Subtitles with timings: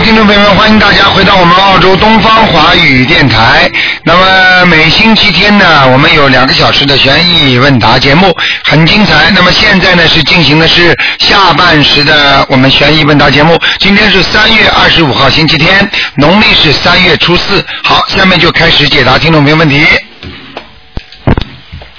[0.00, 3.70] 好，听众朋友们，欢迎大家回到我们澳洲东方华语电台。
[4.02, 9.30] 那么每星期天呢，我们有两个小时的悬疑问答节目，很精彩。
[9.32, 13.60] 那么现在呢是进行的是下半时的我们悬疑问答节目。
[13.78, 15.86] 今天是三月二十五号星期天，
[16.16, 17.62] 农历是三月初四。
[17.84, 19.86] 好，下面就开始解答听众朋友问题。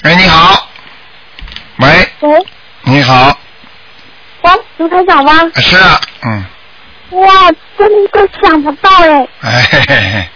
[0.06, 0.68] 喂，你好。
[1.78, 2.46] 喂，喂，
[2.86, 3.38] 你好，
[4.42, 5.34] 喂，卢台长吗？
[5.58, 6.44] 是啊，嗯，
[7.12, 7.28] 哇，
[7.78, 9.28] 真的想不到哎！
[9.42, 10.30] 哎嘿嘿嘿，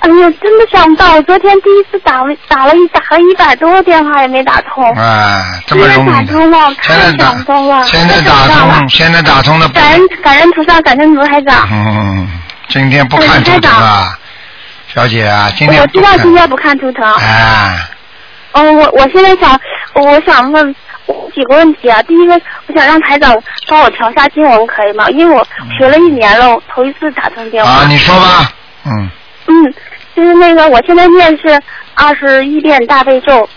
[0.00, 1.14] 哎呀，真的想不到！
[1.14, 11.68] 我昨天第一次打了打了一打了一百多个电话也没打通，啊，这么容易现在打通了，现在太感动了，打，现在打通，现在打通了，感恩感恩菩萨，感恩卢台长。
[11.70, 12.28] 嗯，
[12.68, 14.18] 今天不看图腾啊，
[14.94, 17.04] 小姐啊，今天我知道今天不看图腾。
[17.04, 17.76] 啊，
[18.52, 19.60] 嗯，我我现在想，
[19.94, 20.74] 我想问
[21.34, 22.02] 几个问题啊。
[22.02, 23.36] 第一个，我想让台长
[23.68, 25.08] 帮我调下经文，可以吗？
[25.10, 25.46] 因为我
[25.78, 27.70] 学了一年了，我头一次打通电话。
[27.70, 28.52] 啊，你说吧，
[28.86, 29.10] 嗯，
[29.46, 29.74] 嗯，
[30.14, 31.60] 就是那个，我现在念是
[31.94, 33.48] 二十一遍大悲咒，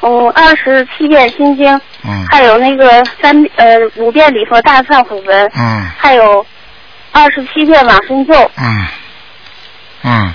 [0.00, 6.46] 嗯，二十七遍心经，嗯还有那个三呃五遍礼佛大忏悔文，嗯还有
[7.12, 8.86] 二十七遍往生咒，嗯
[10.04, 10.34] 嗯，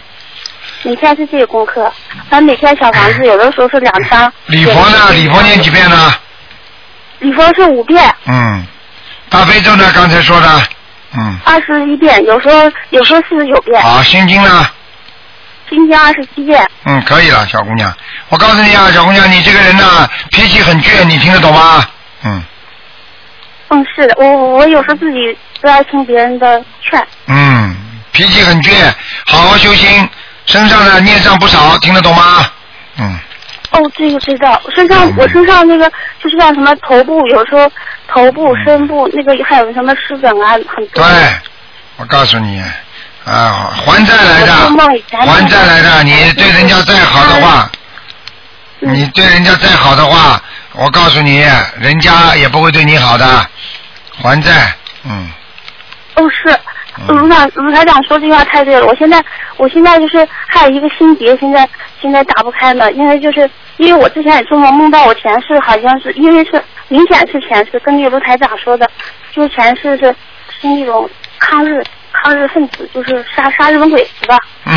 [0.84, 1.92] 每天是这个功课。
[2.30, 4.32] 咱每天小房子有的时候是两张。
[4.48, 5.12] 礼佛呢？
[5.14, 6.14] 礼佛念几遍呢？
[7.20, 8.66] 礼佛是五遍，嗯，
[9.30, 9.92] 大悲咒呢？
[9.94, 10.62] 刚才说的，
[11.18, 14.68] 嗯，二十一遍，有时候有时候四十九遍，好，心经呢？
[15.70, 16.68] 心经二十七遍。
[16.86, 17.94] 嗯，可以了，小姑娘。
[18.30, 21.86] 我告诉你啊，小姑娘，你这个人呢，脾气很倔，你听得懂吗？
[22.24, 22.44] 嗯
[23.70, 27.06] 嗯，是的，我我我有时候自己不爱听别人的劝。
[27.28, 27.76] 嗯，
[28.12, 28.92] 脾气很倔，
[29.28, 30.10] 好好修心，
[30.50, 32.52] 身上呢孽障不少，听得懂吗？
[32.98, 33.18] 嗯，
[33.72, 35.88] 哦，这个知道，身上我身上那个
[36.22, 37.72] 就是像什么头部，有时候
[38.08, 41.04] 头部、身部那个还有什么湿疹啊，很多。
[41.04, 41.06] 对，
[41.98, 42.60] 我告诉你，
[43.26, 44.54] 啊，还债来的
[45.20, 47.70] 还债来的，你对人家再好的话，
[48.82, 48.96] 嗯。
[48.96, 50.42] 你对人家再好的话，
[50.74, 51.46] 我告诉你，
[51.78, 53.26] 人家也不会对你好的，
[54.20, 54.74] 还债，
[55.04, 55.30] 嗯，
[56.16, 56.60] 哦，是。
[57.08, 57.18] 嗯。
[57.18, 59.24] 卢长卢台长说这句话太对了，我现在
[59.58, 61.68] 我现在就是还有一个心结，现在
[62.02, 68.90] 现在打不开呢，因为就是因为我之前也做梦梦到我前世好像是因为是明显是前世，跟那个卢台长说的，
[69.32, 70.16] 就是前世是
[70.60, 74.38] 是那种抗日抗日分子，就是杀杀日本鬼子的，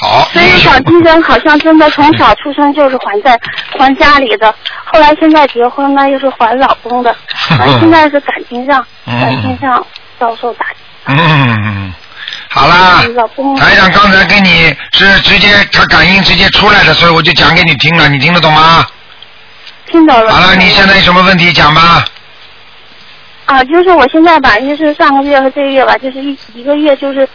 [0.00, 3.38] 好，所以小金人好像真的从小出生就是还债
[3.78, 7.14] 还家里的，后来现在结婚呢又是还老公的，
[7.58, 9.86] 完现在是感情上嗯感情上
[10.24, 10.76] 遭受打击。
[11.06, 11.92] 嗯，
[12.48, 13.02] 好啦
[13.58, 18.86] 台长刚才跟你是直接他感应直接出来的，所以我就讲给你听了，你听得懂吗？
[19.86, 20.32] 听懂了。
[20.32, 22.02] 好了，你现在有什么问题讲吧？
[23.44, 27.28] 啊，就是我现在吧，就是上个月和这个月吧，就是一一个月就是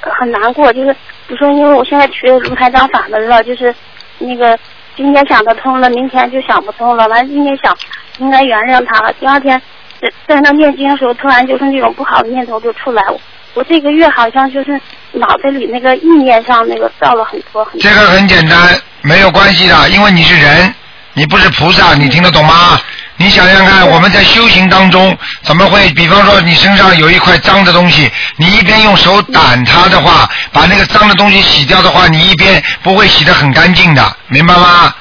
[0.00, 0.92] 呃很难过，就是
[1.28, 3.72] 比如说因为我现在学卢台长法门了，就是
[4.18, 4.58] 那个
[4.96, 7.76] 今天想得通了，明天就想不通了，完了今天想
[8.18, 9.62] 应该原谅他了，第二天
[10.02, 13.20] 在在那念经的时候，突然就是那种不好的念头就出来，我
[13.54, 14.78] 我这个月好像就是
[15.12, 17.80] 脑袋里那个意念上那个造了很多很多。
[17.80, 20.74] 这个很简单，没有关系的，因为你是人，
[21.14, 22.80] 你不是菩萨，你听得懂吗？
[23.18, 25.88] 你想想看，我们在修行当中，怎么会？
[25.90, 34.92] 比方说，你身上有一块脏的东西，你一边用手掸它的话，把那个脏的东西洗掉的话，你一边不会洗得很干净的，明白吗？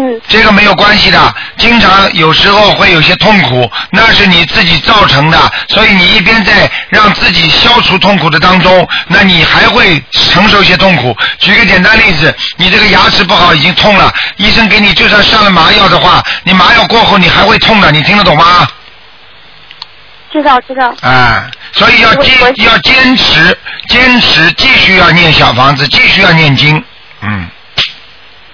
[0.00, 11.16] 嗯这个没有关系的，经常有时候会有些痛苦，那是你自己造成的，所以你一边在让自己消除痛苦的当中，那你还会承受一些痛苦。
[11.40, 18.68] 举个简单例子，你这个牙齿不好已经痛了，医生给你就算上了麻药的话，你麻药过后你还会痛的，你听得懂吗？
[20.30, 20.94] 知道知道。
[21.00, 23.58] 啊，所以要坚要坚持，
[23.88, 26.84] 坚持，继续要念小房子，继续要念经，
[27.22, 27.48] 嗯。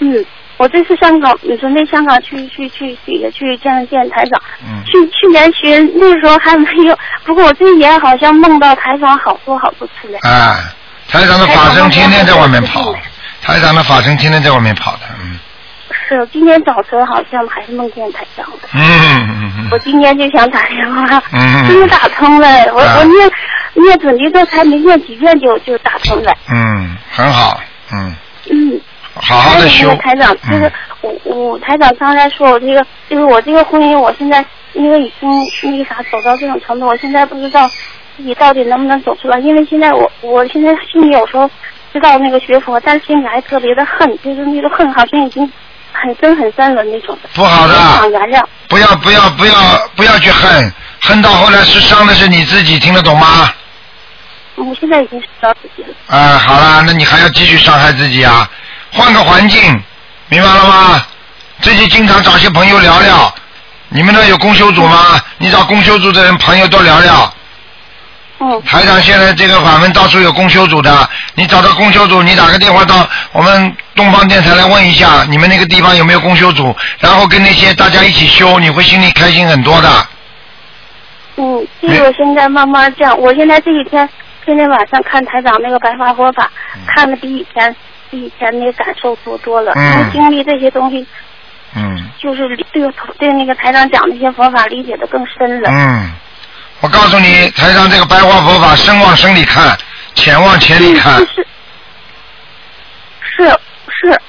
[0.01, 0.25] 嗯，
[0.57, 4.41] 我这次香港，你说那香港去去去去也去见见台长。
[4.63, 10.19] 嗯去去年学那时候还没有，不过我这一年好像梦到台长好多好多次了。
[10.23, 10.59] 啊，
[11.09, 12.95] 台长的法身天天在外面跑，
[13.43, 15.39] 台长的法身天天在外面跑的，嗯
[16.09, 18.69] 是，今天早晨好像还是梦见台长的。
[18.75, 22.47] 嗯嗯嗯我今天就想打电话，嗯真的打通了。
[22.75, 23.31] 我、啊我念
[23.75, 26.33] 念准提咒才没念几遍就就打通了。
[26.49, 27.61] 嗯，很好，
[27.93, 28.15] 嗯，
[28.51, 28.81] 嗯。
[29.17, 30.73] 好好的那个，台长，就是嗯
[31.03, 35.31] 我我台长刚才说我这个，就是我这个婚姻，我现在因为已经
[35.71, 37.69] 那个啥走到这种程度，我现在不知道
[38.17, 39.39] 自己到底能不能走出来。
[39.39, 41.49] 因为现在我我现在心里有时候
[41.93, 45.49] 知道那个学佛，但是心里还特别的恨，就是那个恨好像已经
[45.93, 47.29] 很深很深了那种的。
[47.35, 48.43] 不好的想原谅。
[48.69, 49.55] 不要不要不要
[49.95, 50.73] 不要去恨，
[51.03, 53.53] 恨到后来是伤的是你自己，听得懂吗？
[54.57, 55.95] 我现在已经知道自己了。
[56.07, 58.49] 啊，好啦，那你还要继续伤害自己啊？
[58.95, 59.61] 换个环境，
[60.29, 61.07] 明白了吗？
[61.61, 63.35] 自己经常找些朋友聊聊。
[63.89, 65.21] 你们那有公修组吗？
[65.39, 67.35] 你找公修组的人朋友多聊聊。
[68.41, 79.89] 嗯台长现在这个法门到处有公修组的，你找到公修组，你打个电话到我们东方电台来问一下，你们那个地方有没有公修组，然后跟那些大家一起修，你会心里开心很多的。
[81.37, 84.09] 嗯，这个我现在慢慢这样，我现在这几天
[84.45, 86.51] 天天晚上看台长那个白发佛法，
[86.89, 87.75] 看的比以前
[88.15, 91.05] 比以前那个感受多多了，嗯因为经历这些东西，
[91.75, 92.89] 嗯就是对
[93.19, 95.71] 对那个台长讲那些佛法理解的更深了。
[95.71, 96.13] 嗯，
[96.81, 99.77] 我告诉你，台上这个白话佛法，深往深里看，
[100.15, 101.47] 浅往浅里看嗯，是
[103.45, 103.59] 是
[103.89, 104.21] 是，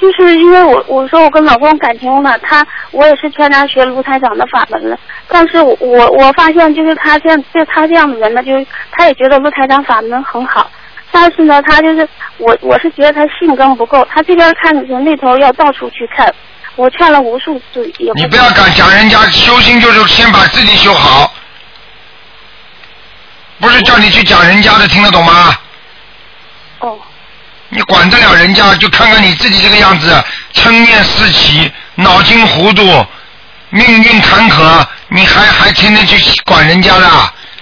[0.00, 4.98] 就是因为我我说我跟老公感情嘛，他我也是劝他学卢台长的法门了，
[5.28, 10.70] 但是我我我发现就是他这样就他这样的人呢，就是他也觉得卢台长法门很好，
[11.14, 12.08] 但是呢，他就是
[12.38, 16.34] 我我是觉得他性根不够，他这边看的时候那头要到处去看，
[16.74, 21.32] 我劝了无数次也你不要敢讲人家修心，就是先把自己修好，
[23.60, 25.56] 不是叫你去讲人家的，听得懂吗？
[26.80, 26.98] 哦
[27.68, 30.22] 你管得了人家，就看看你自己这个样子，
[30.52, 32.82] 嗔念四起，脑筋糊涂，
[33.70, 37.08] 命运坎坷，你还还天天去管人家的，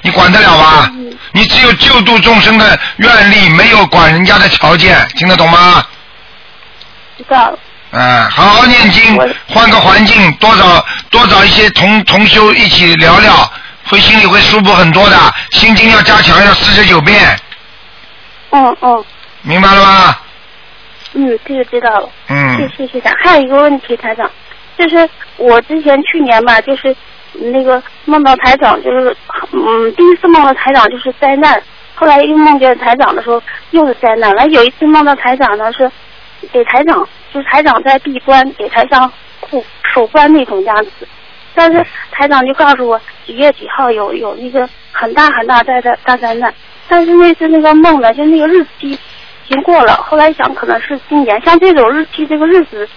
[0.02, 0.90] 你管得了吗？
[0.92, 5.82] 嗯你只有救度众生的愿力，没有管人家的条件，听得懂吗？
[7.16, 7.58] 知道了，
[7.92, 9.18] 嗯，好好念经，
[9.48, 13.50] 换个环境，多找多找一些同同修一起聊聊，
[13.88, 15.16] 会心里会舒服很多的。
[15.52, 17.34] 心经要加强，要四十九遍，
[18.50, 19.02] 嗯嗯
[19.40, 20.18] 明白了吗？
[21.14, 22.08] 嗯，这个知道了。
[22.28, 23.10] 嗯谢谢谢长。
[23.24, 24.30] 还有一个问题，台长，
[24.78, 25.08] 就是
[25.38, 26.94] 我之前去年吧，就是
[27.34, 29.16] 那个梦到台长，就是
[29.52, 31.62] 嗯，第一次梦到台长就是灾难，
[31.94, 34.34] 后来又梦见台长的时候又是灾难。
[34.36, 35.90] 完有一次梦到台长呢是
[36.52, 41.08] 给台长，就是台长在闭关，给台长护守关那种样子。
[41.54, 46.52] 但是台长就告诉我几月几号有有那个很大很大灾灾大灾难，
[46.88, 48.98] 但是那次那个梦呢，就那个日期已
[49.48, 52.88] 经过了，后来想可能是今年，像这种日期这个日子，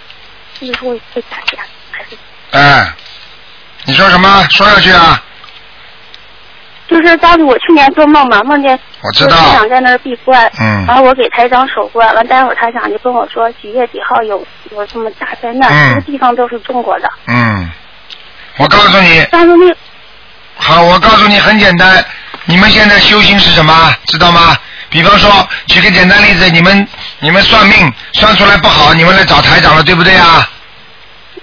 [0.57, 1.63] 是不是会会改呀？
[1.91, 2.15] 还是
[2.51, 2.93] 哎，
[3.85, 4.45] 你说什么？
[4.49, 5.21] 说下去啊！
[6.87, 17.71] 就是当时我去年做梦嘛，梦见我知道台长在那儿闭关，嗯然后我给台长守关，完待会儿台长就跟我说几月几号有有这么大灾难，嗯这个地方都是中国的，嗯，
[18.57, 19.75] 我告诉你，但是那
[20.57, 22.05] 好，我告诉你很简单，
[22.45, 23.91] 你们现在修行是什么？
[24.07, 24.55] 知道吗？
[24.89, 25.29] 比方说，
[25.65, 26.87] 举个简单例子，你们
[27.19, 30.47] 你们算命算出来不好，你们来找台长了，对不对啊？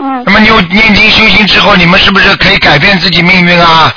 [0.04, 3.94] 嗯那么你有念经修行之后，你们是不是可以改变自己命运啊？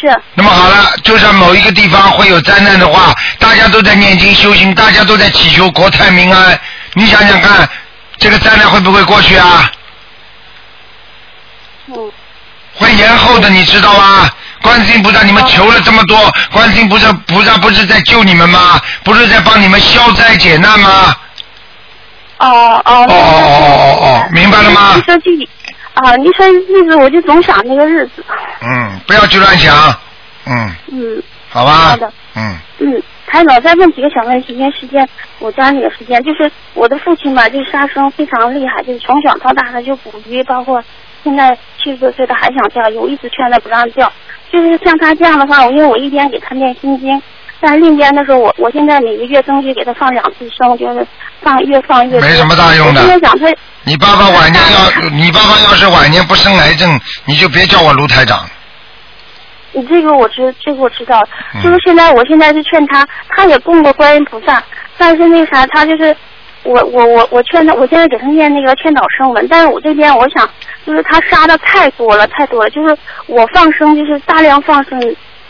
[0.00, 6.60] 是那么好了，就算某一个地方会有灾难的话，大家都在念经修行，大家都在祈求国泰民安。
[6.94, 7.68] 你想想看，
[8.18, 9.70] 这个灾难会不会过去啊？
[11.88, 12.10] 嗯
[12.74, 14.30] 会延后的，你知道吗？
[14.62, 18.80] 观世音菩萨，你们求了这么多，观世音菩萨菩萨不是在救你们吗？
[19.04, 21.14] 不是在帮你们消灾解难吗？
[22.38, 24.94] 哦哦哦哦哦哦哦，明白了吗？
[24.96, 25.02] 你？
[25.02, 25.48] 说具体
[25.94, 28.24] 啊，你说日子我就总想那个日子，
[28.62, 29.74] 嗯，不要去乱想，
[30.46, 31.72] 嗯，嗯好吧。
[31.72, 35.06] 好的，嗯，嗯，台长再问几个小问题，因为时间
[35.40, 40.82] 我抓紧个时间，就是我的父亲吧，就是杀生非常厉害，就是从小到大他就捕鱼，包括
[41.24, 44.10] 现在七十多岁他还想钓鱼，我一直劝他不让钓。
[44.50, 47.20] 就是像他这样的话，我因为我一边给他念心经，
[47.60, 51.06] 但是另一边的时候，我我现在每个月争取给他放两次生，就是
[51.42, 52.20] 放越放越。
[52.20, 53.02] 没什么大用的
[53.84, 58.48] 你爸爸晚年要，你爸爸要是晚年不生癌症，你就别叫我卢台长。
[59.72, 61.22] 你这个我知，这个我知道，
[61.54, 64.62] 嗯就是现在我现在是劝他，他也供过观音菩萨，
[64.96, 66.14] 但是那啥，他就是
[66.62, 70.48] 我我我我劝他，我现在给他念那个劝导声文，但是我这边我想，
[70.86, 72.96] 就是他杀的太多了，太多了，就是
[73.26, 74.98] 我放生就是大量放生，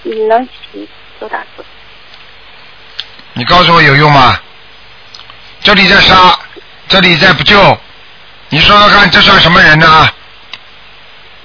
[0.02, 0.88] 你能起
[1.18, 1.64] 多大作？
[3.38, 4.36] 你告诉我有用吗？
[5.62, 6.36] 这里在杀，
[6.88, 7.78] 这里在不救，
[8.48, 9.86] 你说说看，这算什么人呢？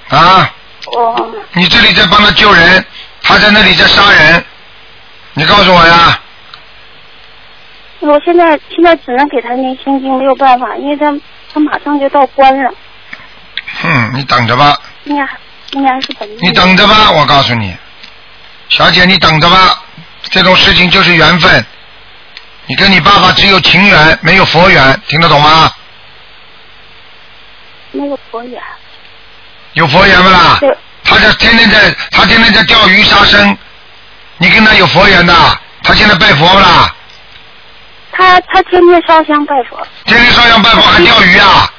[0.08, 0.52] 啊，
[0.86, 2.84] 哦，你这里在帮他救人，
[3.22, 4.44] 他在那里在杀人，
[5.34, 6.18] 你告诉我呀。
[8.00, 11.16] 我现在现在只能给他念心经，没有办法，因为他
[11.52, 12.74] 他马上就到关了，
[13.82, 15.24] 哼，你等着吧，应该
[15.70, 16.28] 应该是本。
[16.42, 17.76] 你等着吧，我告诉你，
[18.68, 19.80] 小姐，你等着吧，
[20.30, 21.64] 这种事情就是缘分。
[22.66, 25.70] 你跟你爸爸只有情缘，没有佛缘，听得懂吗？
[27.92, 28.62] 没有佛缘。
[29.74, 30.56] 有佛缘不啦？
[30.60, 33.56] 对，他这天天在，他天天在钓鱼杀生，
[34.38, 35.34] 你跟他有佛缘的。
[35.82, 36.94] 他现在拜佛不啦？
[38.12, 39.86] 他他天天烧香拜佛。
[40.06, 41.70] 天天烧香拜佛还钓鱼啊？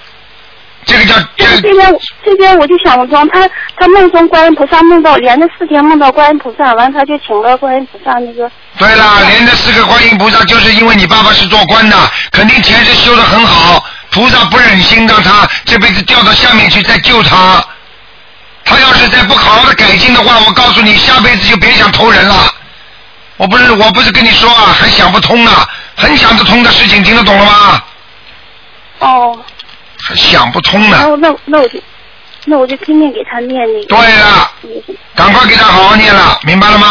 [0.85, 8.49] 这个叫这这这边这边我就想不通，他他梦中观音菩萨梦到连着四天梦到观音菩萨，完他就请了观音菩萨那个。
[8.77, 11.97] 对了，连着四个观音菩萨，就是因为你爸爸是做官的，
[12.31, 17.63] 肯定前世修的很好，菩萨不忍心让他这辈子掉到下面去再救他。
[18.63, 22.51] 他要是再不好好的改进的话，我告诉你，下辈子就别想投人了。
[23.37, 25.51] 我不是我不是跟你说啊，还想不通呢，
[25.95, 27.83] 很想得通的事情，听得懂了吗？
[28.99, 29.54] 哦，还
[30.13, 30.97] 想不通呢。
[31.19, 31.79] 那那我就
[32.45, 33.85] 那我就拼命给他念那个。
[33.87, 34.51] 对了，
[35.15, 36.87] 赶快给他好好念了，明白了吗？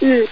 [0.00, 0.28] 嗯。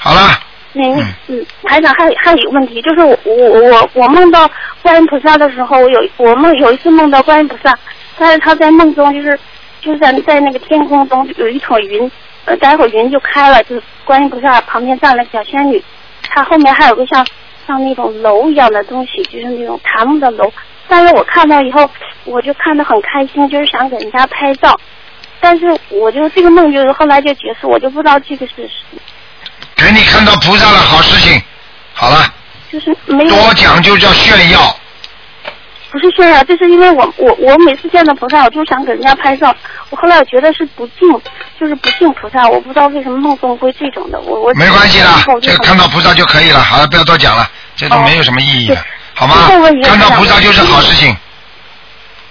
[0.00, 0.38] 好了，
[0.74, 4.48] 那个嗯，台长还还有一个问题，就是我我我我梦到
[4.80, 7.76] 观音菩萨的时候，我有我梦有一次梦到观音菩萨，
[8.16, 9.36] 但是他在梦中就是
[9.80, 12.08] 就是在在那个天空中有一朵云，
[12.44, 15.82] 呃，待会儿云就开了，就是观音菩萨旁边站了小仙女，
[16.30, 17.26] 她后面还有个像
[17.66, 20.48] 像那种楼一样的东西，就是那种檀木的楼。
[20.88, 21.88] 但是我看到以后，
[22.24, 24.78] 我就看得很开心，就是想给人家拍照，
[25.40, 28.54] 但是我就这个梦就是后来就结束，我就不知道这个是
[29.76, 31.40] 给你看到菩萨了，好事情。
[31.92, 32.32] 好了，
[32.70, 34.76] 就是没有多讲就叫炫耀。
[35.90, 39.54] 不是炫耀，就是因为我我我每次见到菩萨，我就想给人家拍照。
[39.90, 41.08] 我后来我觉得是不敬，
[41.58, 42.46] 就是不敬菩萨。
[42.48, 44.20] 我不知道为什么梦中会这种的。
[44.20, 45.06] 我我没关系的
[45.40, 46.60] 这个看到菩萨就可以了。
[46.60, 48.76] 好了，不要多讲了，这都没有什么意义的，
[49.18, 49.82] 好吗最后问一？
[49.82, 51.16] 个看到菩萨就是好事情。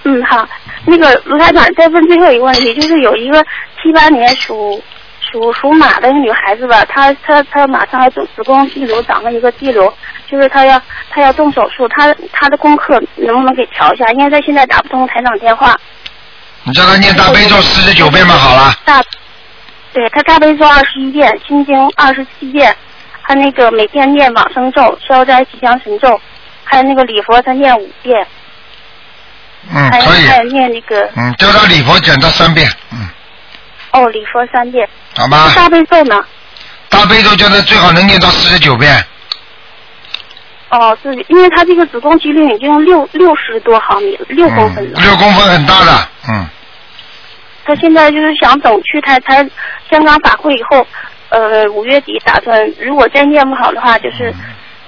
[0.03, 0.47] 嗯好，
[0.85, 3.43] 那个卢台长再问最后一个问题，就是有一个
[3.81, 4.81] 七八年属
[5.19, 9.93] 属属马的女孩子吧，她她她马上要子子宫肌瘤长了一个肌瘤，
[10.31, 14.05] 就是她要她要动手术，她她的功课能不能给调一下？
[14.13, 15.77] 因为她现在打不通台长电话。
[16.63, 18.73] 你叫她念大悲咒四十九遍嘛，好了。
[18.85, 19.03] 大，
[19.91, 22.73] 对她大悲咒二十一遍，心经二十七遍，
[23.23, 26.17] 她那个每天念往生咒、消灾吉祥神咒，
[26.69, 28.27] 还有那个礼佛他念五遍，
[29.73, 30.27] 嗯，还有可以。
[30.27, 33.07] 还有念那个嗯，叫他礼佛讲到三遍，嗯，
[33.91, 34.87] 哦礼佛三遍。
[35.15, 35.51] 好吧。
[35.55, 36.23] 大悲咒呢？
[36.89, 39.03] 大悲咒叫他最好能念到四十九遍。
[40.69, 44.99] 哦，是因为他这个子宫肌瘤已经六六十多毫米了，六公分了。
[44.99, 46.45] 六公分很大的，嗯，
[47.65, 49.47] 他现在就是想等去台台
[49.89, 50.85] 香港法会以后，
[51.29, 54.33] 呃五月底打算，如果再念不好的话，就是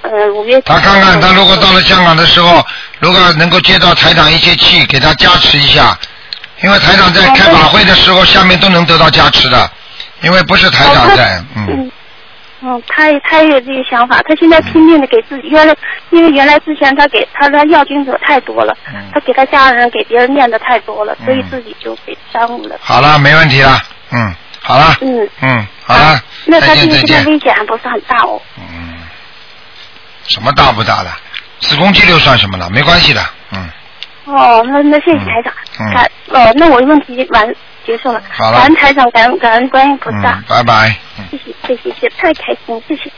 [0.02, 0.60] 呃五月。
[0.62, 2.64] 他看看他如果到了香港的时候，
[2.98, 5.98] 如果能够接到台长一些气，给他加持一下，
[6.62, 9.70] 因为台长在开法会的时候，下面都能得到加持的，
[10.22, 11.92] 因为不是台长在，嗯，嗯，
[12.62, 15.74] 嗯，他也他也有这个想法，他现在拼命的给自己，原来
[16.10, 19.10] 因为原来之前他给他的要经者太多了，嗯。
[19.12, 22.76] 他给他家人给别人念的太多了，所以自己就给耽误了。
[22.80, 23.80] 好了，没问题了，
[24.12, 28.40] 嗯，好了，嗯，嗯，好了，那他再见再这个现在，危险还不是很大哦。
[28.58, 28.89] 嗯，
[30.30, 31.10] 什么大不大的，
[31.58, 32.70] 子宫肌瘤算什么了？
[32.70, 33.20] 没关系的，
[33.50, 33.68] 嗯，
[34.24, 35.92] 哦，那那谢谢台长，嗯。
[35.92, 38.58] 感哦，那我的问题完结束了，好了。
[38.58, 40.30] 感恩台长，感恩感恩观音菩萨。
[40.32, 40.96] 嗯，，拜拜。
[41.18, 41.24] 嗯。
[41.32, 43.10] 谢谢谢谢谢谢，太开心，谢谢。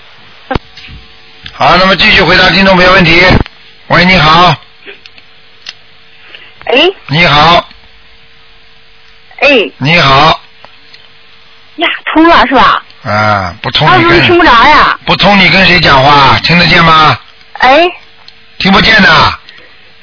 [1.52, 3.20] 好，那么继续回答听众朋友问题。
[3.88, 4.56] 喂，你好，
[6.64, 6.88] 哎。
[7.08, 7.68] 你好，
[9.40, 9.70] 哎。
[9.76, 10.40] 你好，
[11.76, 12.82] 呀，通了是吧？
[13.04, 14.96] 啊，不通啊，你听不着呀？
[15.04, 16.38] 不通你跟谁讲话？
[16.44, 17.18] 听得见吗？
[17.58, 17.84] 哎，
[18.58, 19.32] 听不见呐。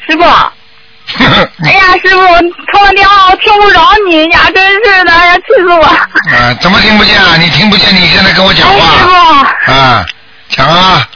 [0.08, 0.24] 师傅，
[1.65, 2.39] 哎呀，师傅，我
[2.74, 5.84] 通了电话，我听不着你呀，真是的，哎呀，气死我！
[5.86, 7.36] 啊，怎么听不见啊？
[7.38, 10.06] 你听不见，你现在跟我讲哎，师傅，啊？
[10.50, 11.08] 讲啊，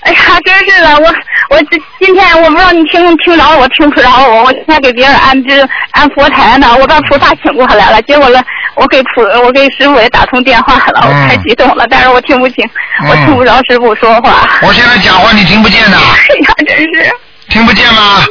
[0.00, 1.14] 哎呀，真是的，我
[1.50, 5.60] 我这今天我不知道你听听着我听不着我，我今天给别人安这
[5.92, 8.42] 安佛台呢，我把菩萨请过来了，结果了，
[8.74, 12.68] 我给菩我给师傅也打通电话了，我嗯太激动了，但是我听不清，
[13.08, 14.48] 我听不着师傅说话。
[14.62, 17.12] 我现在讲话你听不见的， 哎呀，真是，
[17.48, 18.24] 听不见吗？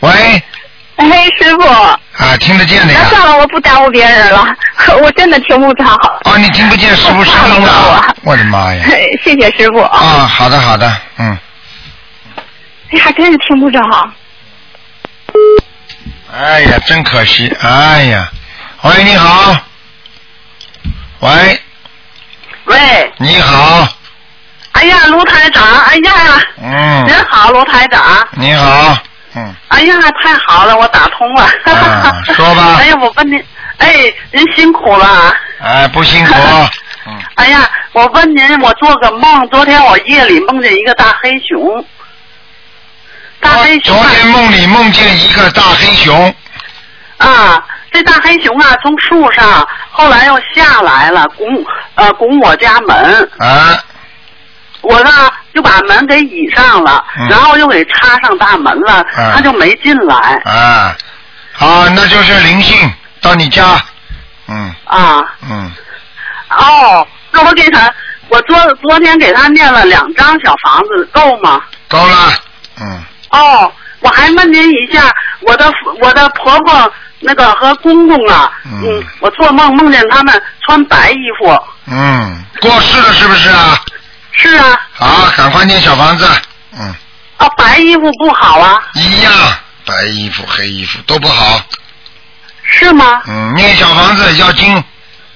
[0.00, 0.10] 喂，
[0.96, 1.66] 哎，师傅。
[1.68, 3.00] 啊，听得见的呀。
[3.02, 4.44] 那算了，我不耽误别人了，
[5.02, 5.84] 我真的听不着。
[6.24, 7.70] 哦，你听不见师傅声音的，
[8.24, 8.84] 我的妈呀！
[9.24, 9.80] 谢谢师傅。
[9.80, 11.38] 啊，好的好的，嗯，
[12.90, 13.80] 哎还，真是听不着。
[16.32, 18.28] 哎呀，真可惜，哎呀，
[18.82, 19.56] 喂，你好，
[21.20, 21.60] 喂，
[22.64, 23.88] 喂，你好，
[24.72, 26.12] 哎呀，卢台长，哎呀，
[26.62, 28.96] 嗯，您好，卢台长，你好，
[29.34, 31.44] 嗯，哎呀，太好了，我打通了。
[31.64, 33.42] 啊说吧 哎呀，我问您，
[33.78, 35.34] 哎，您辛苦了。
[35.60, 36.32] 哎，不辛苦。
[37.06, 41.84] 嗯，哎呀，我问您，我做个梦，昨天我夜里梦见一个大黑熊。
[43.40, 44.02] 大黑熊啊。
[44.02, 46.34] 昨天梦里梦见一个大黑熊，
[47.18, 51.46] 啊，这大黑熊啊，从树上后来又下来了，拱
[51.94, 53.78] 呃拱我家门，啊，
[54.82, 55.10] 我呢
[55.54, 57.28] 就把门给倚上了，嗯。
[57.28, 60.16] 然后又给插上大门了，嗯他就没进来。
[60.44, 60.96] 啊，
[61.58, 63.80] 啊，那就是灵性到你家，
[64.48, 64.74] 嗯。
[64.84, 65.24] 啊。
[65.50, 65.72] 嗯，
[66.50, 67.92] 哦，那我给他，
[68.28, 71.60] 我昨昨天给他念了两张小房子，够吗？
[71.88, 72.32] 够了，
[72.80, 79.02] 嗯，哦，我还问您一下，我的我的婆婆那个和公公啊，嗯。
[79.20, 81.62] 我做梦梦见他们穿白衣服。
[81.86, 83.78] 嗯，过世了是不是啊？
[84.32, 86.24] 是啊，好，赶快念小房子，
[86.78, 86.94] 嗯，
[87.38, 89.32] 啊，白衣服不好啊，一样，
[89.84, 91.60] 白衣服、黑衣服都不好，
[92.62, 93.20] 是吗？
[93.26, 94.84] 嗯，念小房子要精，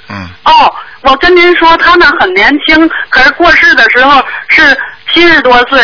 [0.08, 4.78] 嗯，哦，我跟您说，他们很年轻，可是过世的时候是
[5.12, 5.80] 七十多岁，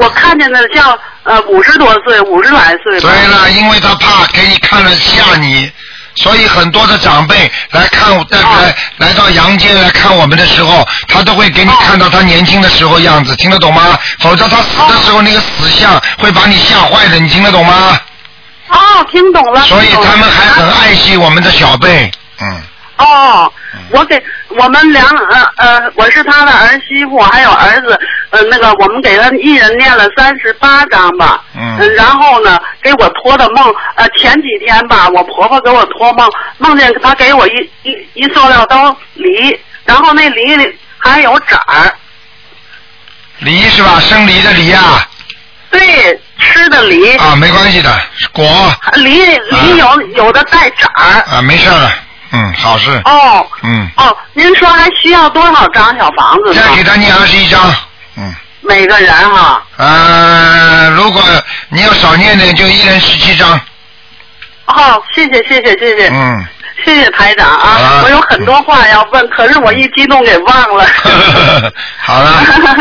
[0.00, 3.00] 我看见的像呃五十多岁，五十来岁。
[3.00, 5.70] 对了，因为他怕给你看了吓你，
[6.16, 13.98] 所以很多的长辈来看来来来到阳间来看我们的时候，他都会给你看到他年轻的时候样子，听得懂吗？
[14.20, 17.98] 否则他死的时候那个死相会把你吓坏的，你听得懂吗？
[18.68, 19.60] 哦，听懂了。
[19.62, 22.10] 所以他们还很爱惜我们的小辈，
[22.40, 22.62] 嗯，
[23.02, 23.52] 哦，
[23.90, 27.98] 我给我们两呃呃，我是他的儿媳妇，还有儿子，
[28.30, 31.42] 呃，那个我们给他一人念了三十八章吧。
[31.56, 31.78] 嗯。
[31.78, 41.92] 呃然后呢，给我托的梦，呃，前几天吧，我婆婆给我托梦，梦见她给我一一一塑料兜梨，然后那梨里还有籽儿，
[43.40, 43.98] 梨是吧？
[44.00, 45.06] 生梨的梨啊，
[45.70, 47.90] 对，吃的梨，啊，没关系的，
[48.32, 48.44] 果。
[48.94, 51.24] 梨梨有、有的带籽儿。
[51.36, 51.90] 啊，没事了，
[52.32, 56.54] 嗯，好事，哦嗯，哦，您说还需要多少张小房子？
[56.54, 57.60] 再给他念二十一张，
[58.16, 58.34] 嗯。
[58.64, 61.20] 每个人哈、呃，如果
[61.68, 63.60] 你要少念点，就一人十七张。
[64.66, 66.46] 哦，谢谢谢谢谢谢，嗯，
[66.84, 68.00] 谢谢台长好啊！
[68.04, 70.86] 我有很多话要问，可是我一激动给忘了。
[71.98, 72.30] 好了，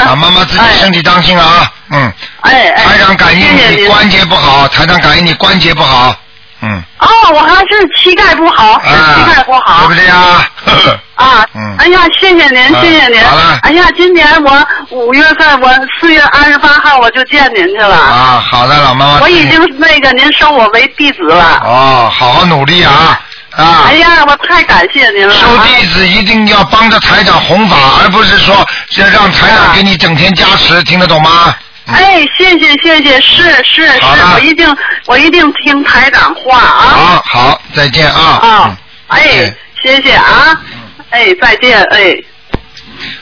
[0.05, 1.73] 啊，妈妈自己身体当心啊。
[1.89, 3.47] 嗯，哎哎，台长感应。
[3.75, 6.15] 你关节不好，台长感应你关节不好。
[6.61, 9.79] 嗯，哦，我还是膝盖不好，膝盖不好。
[9.79, 10.47] 对不对呀？
[11.15, 13.21] 啊，嗯哎呀，谢谢您，啊谢谢您。
[13.23, 15.69] 好了哎呀，今年我五月份，我
[15.99, 17.95] 四月二十八号我就见您去了。
[17.95, 19.19] 啊，好的，老妈妈。
[19.21, 21.61] 我已经那个您收我为弟子了。
[21.63, 23.19] 哦，好好努力啊
[23.55, 23.83] 啊！
[23.87, 25.33] 哎呀，我太感谢您了。
[25.35, 28.55] 收弟子一定要帮着台长弘法，而不是说
[28.89, 31.53] 是让台长给你整天加持，听得懂吗？
[31.87, 33.99] 哎，谢谢谢谢，是是是，
[34.33, 36.81] 我一定我一定听台长话啊。
[36.81, 38.21] 好好，再见啊。
[38.21, 40.61] 啊嗯，哎，谢谢啊，
[41.09, 42.15] 哎，再见，哎。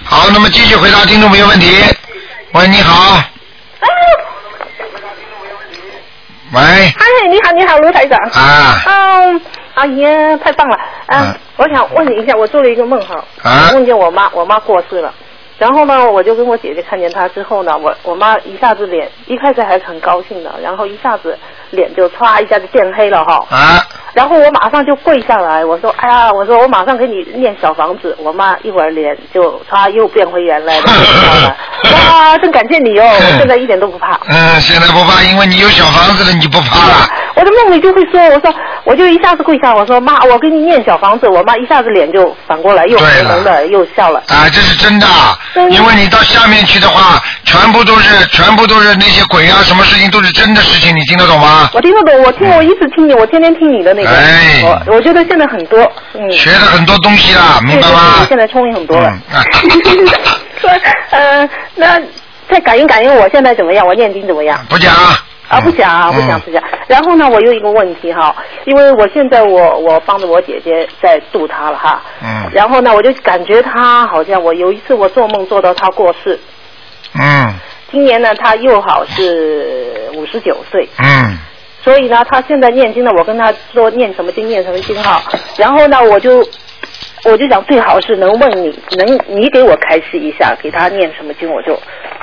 [0.03, 1.71] 好，那么继续回答听众朋友问题。
[2.53, 3.23] 喂，你好。
[6.51, 8.19] 喂，嗨，你好，你好，卢台长。
[8.31, 9.41] 啊嗯，
[9.75, 10.77] 哎呀，太棒了。
[11.07, 15.13] 嗯，啊我想问你一下，我做了一个梦哈，啊梦见我妈，我妈过世了。
[15.59, 21.37] 然后呢，我就跟我姐姐看见他之后呢，我我妈一下子脸，一开始还是很高兴的，然后一下子
[21.71, 23.43] 脸就唰一下子变黑了哈。
[23.49, 30.87] 啊，然后我马上就跪下来，我说：“哎呀，我说我马上给你念小房子。”我妈一会儿脸就唰又变回原来的。
[31.91, 33.05] 哇，真感谢你哦！
[33.07, 34.19] 我现在一点都不怕。
[34.27, 37.07] 嗯，现在不怕，因为你有小房子了，你不怕了。
[37.35, 38.53] 我的梦里就会说，我说
[38.83, 44.19] 我就一下子跪下，我说妈，我给你念小房子，我妈一下子脸就反过来，又红红的，又笑了。
[44.27, 45.07] 啊，这是真的，
[45.55, 51.58] 嗯因为你到下面去的话，全部都是全部都是那些鬼啊，什么事情都是真的事情，你听得懂吗？
[51.73, 55.79] 我听得懂，我听我一直听你，我天天听你的那个，哎我我觉得现在很多，
[56.13, 58.27] 嗯，学了很多东西啦，明白吗对，？
[58.29, 59.11] 现在聪明很多了。
[61.11, 61.99] 嗯 那
[62.49, 63.85] 再感应感应我现在怎么样？
[63.85, 64.59] 我念经怎么样？
[64.69, 64.93] 不讲。
[65.47, 66.61] 啊，不讲啊，嗯不讲不讲。
[66.87, 72.01] 然后呢，我有一个问题哈，因为我现在我我帮着我姐姐在度她了哈。
[72.21, 76.39] 嗯然后呢，我就感觉她好像我有一次我做梦做到她过世，
[77.19, 77.53] 嗯
[77.91, 81.39] 今年呢她又好是五十九岁，嗯
[81.89, 85.23] 所以呢，他现在念经呢，我跟他说念什么经念什么经哈。
[85.57, 86.37] 然后呢，我就
[87.25, 91.75] 我就想最好是能问你，能你给我开示一下，给他念什么经我就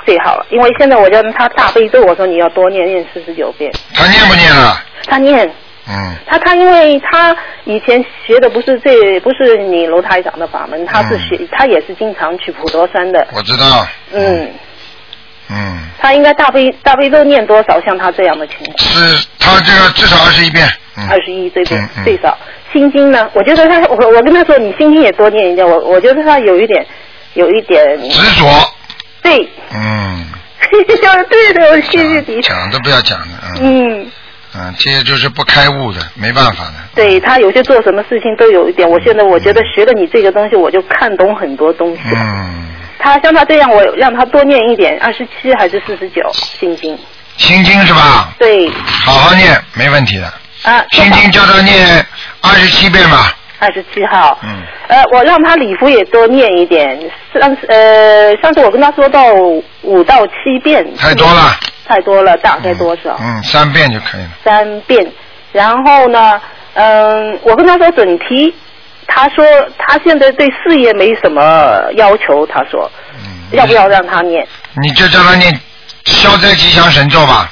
[0.05, 4.81] 最好了，因为现在我叫他大悲咒，我说你要多念念四十九遍，他念不念啊？
[5.05, 5.45] 他念。
[5.89, 13.87] 嗯他他因为他以前学的不是这不是你楼台长的法门，他是学、他也是经常去普陀山的，我知道。
[14.13, 14.49] 嗯，
[15.49, 17.79] 嗯，他应该大悲大悲咒念多少？
[17.81, 22.37] 像他这样的情况，是他这个至少二十一遍，嗯，二十一最最嗯嗯最少。
[22.73, 23.29] 心经呢？
[23.33, 25.65] 我觉得他，我我跟他说，你心经也多念一点。
[25.65, 26.85] 我我觉得他有一点，
[27.33, 28.45] 有一点，执着，
[29.23, 30.25] 对，嗯，
[30.69, 32.41] 就是对的，我谢谢你。
[32.41, 34.11] 讲都不要讲了，嗯嗯，
[34.55, 36.73] 嗯，这些就是不开悟的，没办法的。
[36.93, 38.87] 对他有些做什么事情都有一点。
[38.89, 42.01] 我现在我觉得学了你这个东西，我就看懂很多东西。
[42.15, 42.67] 嗯，
[42.99, 46.97] 他像他这样，我让他多念一点，二十七还是四十九心经？
[47.37, 48.29] 心经是吧？
[48.39, 48.69] 对
[49.05, 50.25] 好好念，没问题的。
[50.63, 52.05] 啊，心经叫他念
[52.41, 53.33] 二十七遍吧。
[53.59, 54.37] 二十七号。
[54.43, 54.61] 嗯。
[54.87, 56.99] 呃，我让他礼服也多念一点。
[57.33, 59.23] 上次呃，上次我跟他说到
[59.81, 60.33] 五到七
[60.63, 60.85] 遍。
[60.95, 61.55] 太多了。
[61.87, 63.17] 太多了，大概多少？
[63.19, 64.29] 嗯，三遍就可以了。
[64.43, 65.05] 三遍。
[65.53, 66.41] 然后呢，
[66.73, 68.53] 嗯，我跟他说准提，
[69.07, 69.45] 他说
[69.77, 71.41] 他现在对事业没什么
[71.95, 72.91] 要求，他说，
[73.51, 74.45] 要不要让他念？
[74.81, 75.51] 你就叫他念
[76.05, 77.49] 消灾吉祥神咒吧。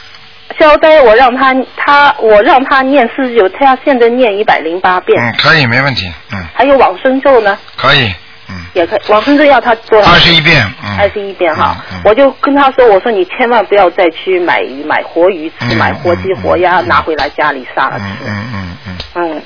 [0.59, 5.21] 消灾我让他他我让他念四十九，他现在念一百零八遍。
[5.21, 6.11] 嗯，可以，没问题。
[6.31, 8.13] 嗯，还有往生咒呢，可以。
[8.47, 8.99] 嗯也可以。
[9.09, 10.11] 往生咒要他多少？
[10.11, 10.63] 二十一遍。
[10.83, 10.97] 嗯。
[10.99, 18.05] 二十一遍哈，我就跟他说，我说你千万不要再去买鱼买活鱼吃，买活鸡活鸭拿回来家里杀了吃。
[18.27, 18.97] 嗯嗯嗯。
[19.15, 19.41] 嗯，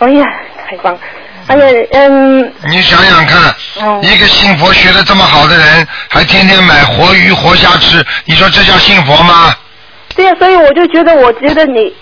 [0.00, 0.26] 哎呀，
[0.68, 0.98] 太棒！
[1.46, 2.52] 哎呀，嗯。
[2.68, 3.54] 你想想看，
[4.02, 9.54] 一个信佛学的这么好的人，还天天买活鱼活虾吃，你说这叫信佛吗？
[10.16, 11.94] 对呀、所以我就觉得，我觉得你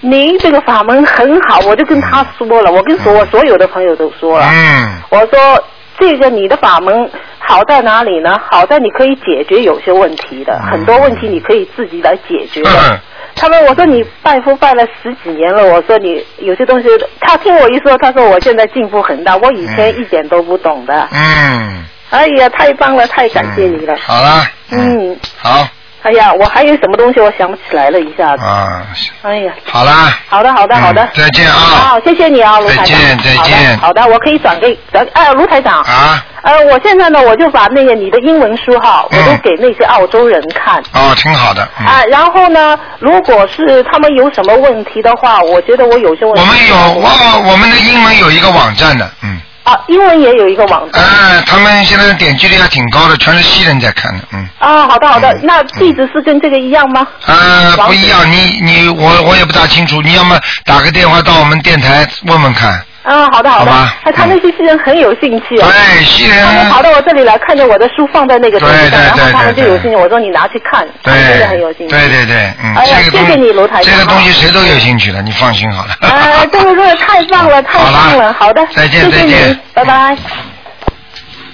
[0.00, 5.64] 您这个法门很好，我就跟他说了，我跟所我所有的朋友都说了，嗯，我说
[5.98, 8.38] 这个你的法门好在哪里呢？
[8.50, 12.70] 好在你可以解决有些问题的，很多问题你可以自己来解决的。
[12.90, 13.00] 嗯
[13.34, 16.88] 他们我说你拜佛拜了十几年了，我说你有些东西，
[17.20, 21.08] 他听我一说，他说我现在进步很大，我以前一点都不懂的。
[21.12, 23.96] 嗯，哎呀，太棒了，太感谢你了。
[23.98, 25.66] 好了，嗯，好
[26.02, 28.42] 哎呀，我还有什么东西我想不起来了，一下子。
[28.44, 28.82] 啊，
[29.22, 31.02] 哎呀，好啦，好的，好的，好的。
[31.02, 32.84] 嗯再见啊好，谢谢你啊，卢台长。
[32.86, 35.80] 再见再见好的，好的我可以转给转哎，卢台长。
[35.82, 36.24] 啊。
[36.42, 40.82] 呃，我现在呢，我就把那个你的英文书哈，我都给那些澳洲人看。
[40.92, 41.66] 哦，挺好的。
[41.78, 46.40] 嗯啊，然后呢，如果是他们有什么问题的话，我觉得我有些问题。
[46.40, 51.02] 我们有我我们的英文有一个网站的，嗯，啊，英文也有一个网站。
[51.02, 54.48] 哎，他们现在点击率还挺高的，全是西人在看的，嗯。
[54.58, 57.06] 啊，好的好的，那地址是跟这个一样吗？
[57.26, 62.82] 呃，不一样，你你我我也不大清楚，你要么打个电话到我们电台问问看。
[63.02, 65.68] 啊，好的好的好吧，哎，他那些西人很有兴趣啊。
[65.68, 69.96] 对西人他们跑到我这里来，看着我的书放在那个桌子上，然后他们就有兴趣。
[69.96, 71.94] 我说你拿去看，他对们真的很有兴趣。
[71.94, 75.96] 对对对，嗯，哎呀这个东谢谢你卢台长这个东西谁都有兴趣的，你放心好了。
[76.00, 80.16] 哎，这个这太棒 了，太棒了，好的，再见再见，拜拜。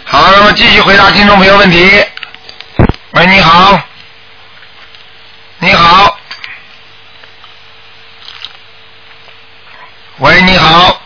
[0.05, 1.91] 好，那么继续回答听众朋友问题。
[3.13, 3.81] 喂，你好。
[5.61, 6.15] 你好。
[10.19, 11.01] 喂，你好。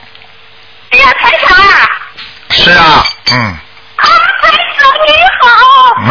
[0.92, 1.88] 哎呀，台长啊！
[2.50, 3.38] 是啊，嗯，
[3.96, 4.04] 啊，
[4.42, 5.48] 台长你好！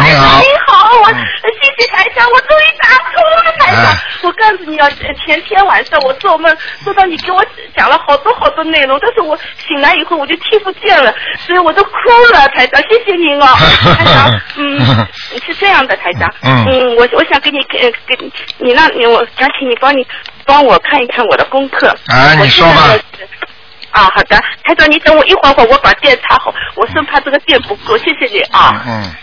[0.02, 1.26] 你好你好，我、嗯
[1.62, 3.84] 谢谢台长，我终于打通了，台长。
[3.84, 4.88] 哎我告诉你啊，
[5.26, 7.44] 前天晚上我做梦做到你给我
[7.76, 11.12] 讲了好多好多内容，但是我醒来以后我就听不见了，
[11.44, 11.90] 所以我都哭
[12.32, 13.46] 了，台长，谢谢您哦，
[13.98, 15.06] 台长，嗯，
[15.44, 20.06] 是这样的，台长，嗯我我想给你给给你你让你我想请你帮你
[20.44, 21.88] 帮我看一看我的功课。
[22.06, 23.30] 啊你说吧我现在呢
[23.92, 28.82] 啊，好的，台长，你等我一会儿会儿，我把电插好，我生怕这个电不够，谢谢你啊。
[28.86, 29.14] 嗯。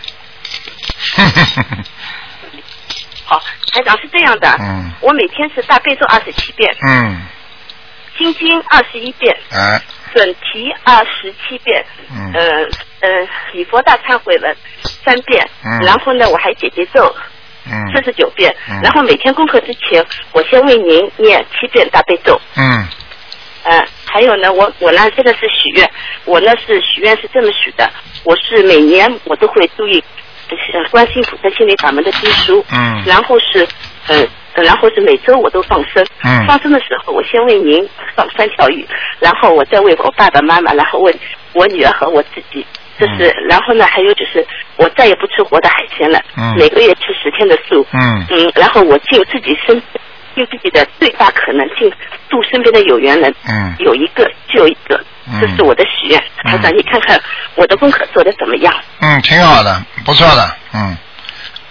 [3.24, 3.40] 好，
[3.72, 4.90] 台长是这样的，嗯。
[5.00, 7.20] 我每天是大悲咒二十七遍，嗯，
[8.16, 9.80] 心经二十一遍，啊，
[10.14, 12.32] 准提二十七遍，嗯。
[12.32, 12.40] 呃
[13.00, 13.08] 呃，
[13.52, 14.56] 礼佛大忏悔文
[15.04, 15.80] 三遍，嗯。
[15.84, 17.12] 然后呢，我还解结咒
[17.66, 17.72] 嗯。
[17.92, 18.80] 四十九遍，嗯。
[18.82, 22.88] 然后每天功课之前，我先为您念七遍大悲咒，嗯。
[23.62, 25.90] 呃，还有呢，我我呢现在是许愿，
[26.24, 27.88] 我呢是许愿是这么许的，
[28.24, 30.02] 我是每年我都会注意
[30.48, 33.02] 呃观世音菩萨心灵法门的经书，嗯。
[33.06, 33.66] 然后是
[34.08, 34.16] 呃。
[34.52, 36.44] 呃然后是每周我都放生，嗯。
[36.44, 38.84] 放生的时候我先为您放三条鱼，
[39.20, 41.14] 然后我再为我爸爸妈妈，然后为
[41.52, 42.66] 我女儿和我自己，
[42.98, 44.44] 这是，然后呢还有就是
[44.76, 46.52] 我再也不吃活的海鲜了，嗯。
[46.56, 48.26] 每个月吃十天的素，嗯。
[48.28, 49.80] 嗯，然后我尽自己身
[50.40, 51.90] 尽自己的最大可能性
[52.30, 56.18] 度身边的有缘人，嗯有一个就一个，嗯这是我的许愿。
[56.44, 57.20] 台长，你看看
[57.54, 58.74] 我的功课做的怎么样？
[59.00, 60.96] 嗯，挺好的，不错的，嗯。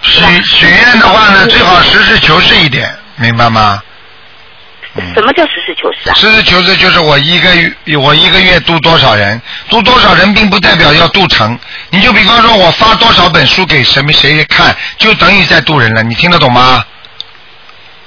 [0.02, 3.82] 许许愿的话呢，最好实事求是一点，明白吗？
[5.14, 6.14] 什么叫实事求是啊？
[6.14, 11.58] 实事求是就是我一个月我一个月度多少人，度多少人并不代表要度成。
[11.90, 16.04] 你就比方说我发多少本书给什么谁看，就等于在度人了。
[16.04, 16.86] 你听得懂吗？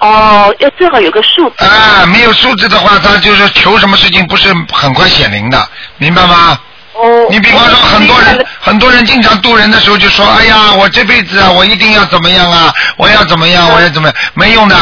[0.03, 1.65] 哦，要最好有个数字。
[1.65, 6.59] 啊，没有数字的话，他就是求什么事情不是很快显灵的，明白吗？
[6.95, 7.27] 哦。
[7.31, 14.77] 你比方说很多人，很多人经常渡人的时候就说：“哎呀，我这辈子啊，我一定要怎么样啊，我要怎么样，我要怎么样，没用的。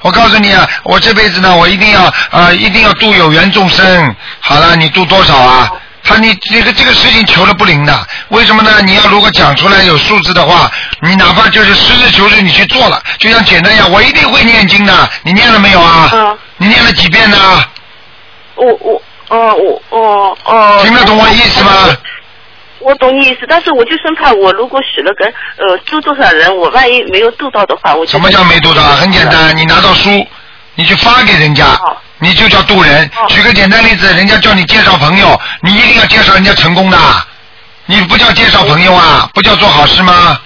[0.00, 4.14] 我告诉你啊，我这辈子呢，我一定要啊、呃一定要度有缘众生。
[4.40, 5.70] 好了，你度多少啊？
[6.04, 8.70] 他你这个这个事情求了不灵的，为什么呢？
[8.84, 15.10] 你要如果讲出来有数字的话，你哪怕就是实事求是你去做了，就像简单一样，我一定会念经的。
[15.22, 16.10] 你念了没有啊？
[16.12, 16.38] 嗯。
[16.58, 17.36] 你念了几遍呢？
[18.56, 20.80] 我我哦我哦哦。
[20.84, 21.96] 听得懂我意思吗？
[22.80, 25.24] 我懂你意思，但是我就生怕我如果许了个
[25.56, 28.82] 呃度多少人，我万一没有度到的话，我就什么叫没度到？
[28.82, 30.10] 很简单，你拿到书，
[30.74, 31.64] 你去发给人家，
[32.24, 33.08] 你就叫渡人。
[33.28, 36.98] 举个简单例子，人家叫你介绍朋友，你一定要介绍人家成功的，
[37.84, 40.40] 你不叫介绍朋友啊，不叫做好事吗？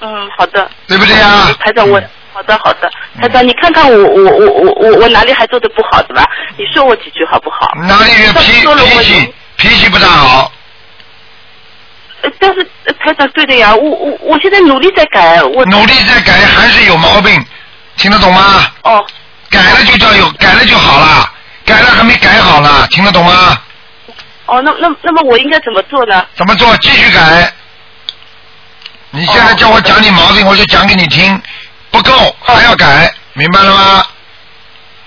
[0.00, 0.68] 嗯，好的。
[0.88, 1.48] 对不对呀？
[1.60, 2.90] 台长，我好的好的，
[3.20, 6.24] 台长，你看看我我我我我我哪里还做的不好的吧？
[6.56, 7.70] 你说我几句好不好？
[7.86, 10.52] 哪里有脾脾气脾气不大好？
[12.22, 17.44] 呃但是呃台长对的呀，我我我现在努力在改，我努力在改，还是有毛病，
[17.96, 18.66] 听得懂吗？
[18.82, 19.06] 哦。
[19.50, 21.30] 改了就叫有，改了就好了，
[21.64, 23.58] 改了还没改好呢，听得懂吗？
[24.46, 26.24] 哦，那那那么我应该怎么做呢？
[26.36, 26.76] 怎么做？
[26.78, 27.52] 继续改。
[29.10, 31.40] 你现在叫我讲你毛病，我就讲给你听，
[31.90, 34.04] 不够还要改，明白了吗？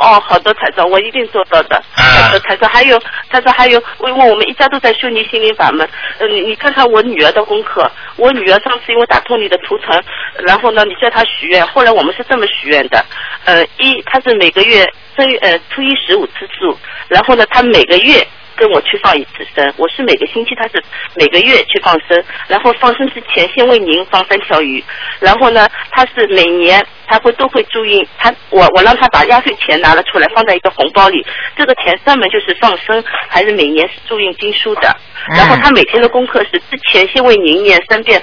[0.02, 1.82] 哦，好的，台长，我一定做到的。
[1.94, 5.88] 好的，台长，还有，台长还有，因为我们一家都在修你心灵法门。
[6.18, 10.02] 呃，你你看看我女儿的功课，我女儿上次因为打通你的图层，
[10.46, 13.06] 然后呢，你叫她许愿，后来我们是这么许愿的，
[13.46, 14.84] 呃，一她是每个月
[15.16, 16.76] 正月呃初一十五吃素，
[17.08, 18.28] 然后呢，她每个月。
[18.62, 20.74] 跟我去放一次生，我是每个星期，他是
[21.15, 24.84] 每个月去放生，然后放生之前先为您放三条鱼，
[25.19, 31.26] 然后呢，他是每年他会都会注印，他我我让他把压岁钱拿了出来放在一个红包里，
[31.58, 34.95] 这个钱专门就是放生，还是每年是注印经书的，
[35.36, 38.21] 然后他每天的功课是之前先为您念三遍。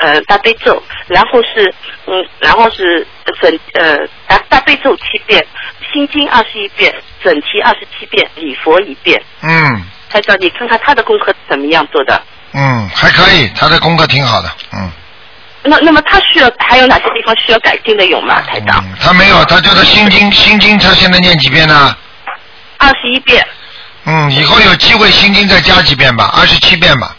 [0.00, 1.72] 呃，大悲咒，然后是
[2.06, 3.06] 嗯，然后是
[3.40, 5.44] 整呃大大悲咒七遍，
[5.92, 9.22] 心经二十一遍，整题二十七遍，礼佛一遍。
[9.42, 12.20] 嗯台长，你看看他的功课怎么样做的？
[12.52, 14.90] 嗯，还可以，他的功课挺好的，嗯。
[15.62, 18.40] 那那么他需要还有哪些地方需要改进的有吗？
[18.40, 18.82] 台长？
[18.98, 21.94] 他没有，他就是心经，心经他现在念几遍呢？
[22.78, 23.46] 二十一遍。
[24.06, 27.14] 嗯，以后有机会心经再加几遍吧，二十七遍吧。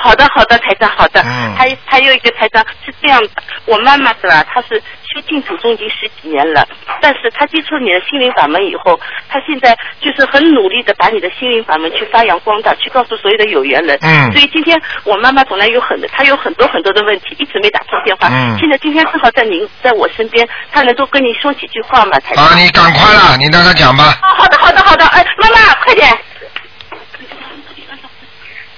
[0.00, 1.20] 好的，好的，台长，好的。
[1.22, 3.28] 嗯还还有一个台长是这样的，
[3.66, 4.44] 我妈妈是吧？
[4.48, 6.66] 她是修净土宗已经十几年了，
[7.00, 13.98] 但是她接触你的心灵法门以后，她现在就是很努力的把你的心灵法门去发扬光大，去告诉所有的有缘人。
[14.02, 18.28] 嗯所以今天我妈妈本来有很多，她有很多很多的问题，一直没打通电话。
[18.30, 22.18] 嗯现在今天正好在您在我身边，她能够跟你说几句话吗？
[22.20, 22.44] 台长。
[22.44, 24.14] 啊，你赶快了，你让她讲吧。
[24.22, 25.04] 哦，好的，好的，好的。
[25.06, 26.08] 哎，妈妈，快点。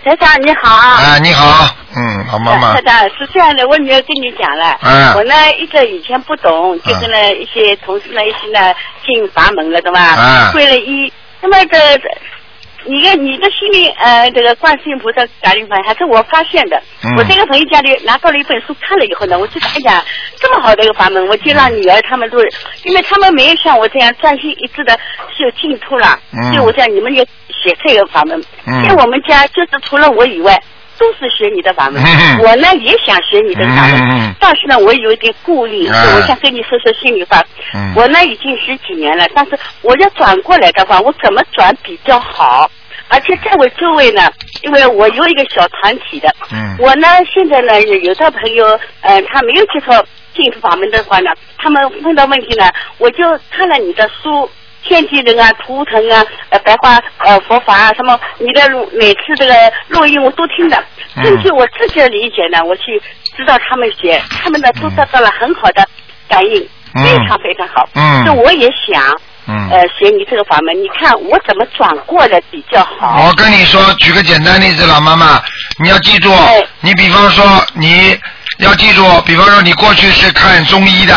[0.03, 0.75] 台长你好。
[0.75, 2.83] 啊，你好，嗯，好妈妈台。
[2.83, 10.17] 长是这样的，我女儿跟你讲了，嗯我呢一直以前不懂，就跟了一些同事呢一起呢进阀门了，对吧？
[10.17, 12.09] 嗯皈了一，那么这这
[12.87, 16.77] 你看你的心里呃这个观世音菩萨感应法还是我发现的。
[17.05, 20.05] 嗯我这个朋友家里拿到了一本书看了以后呢，我觉得哎呀
[20.37, 22.39] 这么好的一个法门，我就让女儿他们都，
[22.85, 24.93] 因为他们没有像我这样专心一致的
[25.29, 28.43] 修净土了，嗯所以我讲你们也学这个法门。
[28.67, 30.61] 嗯因为我们家就是除了我以外。
[31.01, 37.43] 都是学你的法门，嗯我呢也想学你的法门，嗯嗯嗯但是呢，我有一点顾虑，啊所以我想跟你说说心里话。
[37.75, 42.71] 嗯我呢已经十几年了，但是我要转过来的话，我怎么转比较好？
[43.09, 44.23] 而且在我周围呢，
[44.63, 48.67] 因为我有一个小团体的，嗯我呢现在呢有有的朋友，
[49.01, 49.91] 呃，他没有接触
[50.35, 54.49] 净土法门的话呢，他们碰到问题呢，我就看了你的书。
[54.83, 58.63] 天地人啊，图腾啊，呃，白话呃佛法啊，什么你的
[58.93, 59.55] 每次这个
[59.89, 60.77] 录音我都听的。
[61.17, 63.01] 嗯根据我自己的理解呢，我去
[63.37, 65.87] 知道他们学，他们呢都得到了很好的
[66.29, 67.89] 感应，嗯非常非常好。
[67.95, 69.03] 嗯这我也想，
[69.49, 73.27] 嗯呃，学你这个法门，你看我怎么转过来比较好？
[73.27, 75.43] 我跟你说，举个简单例子，老妈妈，
[75.83, 76.33] 你要记住，
[76.81, 78.17] 你比方说你
[78.59, 81.15] 要记住，比方说你过去是看中医的，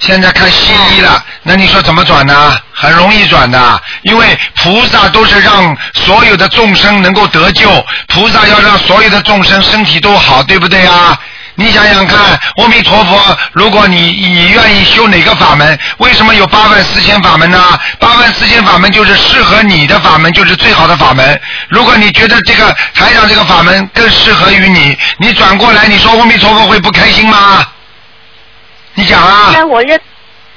[0.00, 2.56] 现在看西医了，那你说怎么转呢？
[2.72, 7.68] 很容易转的，因为菩萨都是让所有的众生能够得救，
[8.08, 11.16] 菩萨要让所有的众生身体都好，对不对啊？
[11.56, 12.18] 你想想看，
[12.56, 17.78] 阿弥陀佛，如果你你愿意修哪个法门，为什么有八万四千法门呢？
[17.98, 21.38] 八万四千法门就是适合你的法门，就是最好的法门。
[21.68, 27.62] 如果你觉得这个台长这个法门更适合于你，你转过来，你说阿弥陀佛会不开心吗？
[29.00, 29.50] 你讲啊。
[29.54, 29.98] 那我这，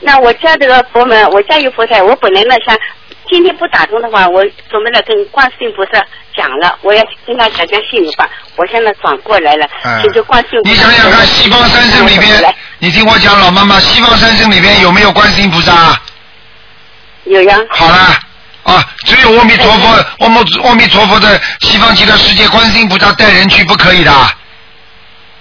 [0.02, 2.78] 那我家这个佛门，我家有佛台，我本来呢想
[3.30, 6.04] 今天不打通的话，我准备了跟观世音菩萨
[6.36, 8.30] 讲了，我要跟他讲讲心里话。
[8.56, 10.76] 我现在转过来了，嗯请求观世音菩你。
[10.76, 16.00] 想想看，西方三圣里边，你听我讲，老妈妈，西方三圣里边有没有观世音菩萨？
[17.24, 17.58] 有呀。
[17.70, 18.20] 好了。
[18.64, 19.88] 啊，只有阿弥陀佛，
[20.20, 24.12] 阿弥阿弥陀佛的西方极乐世界，观世音菩萨带人去不可以的，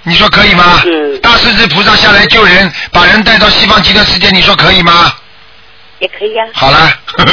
[0.04, 0.82] 你说可以吗？
[0.84, 1.20] 嗯。
[1.20, 5.12] 大势至菩萨下来救人，把人带到西方极乐世界，你说可以吗？
[6.00, 6.44] 也可以呀。
[6.52, 6.76] 好了，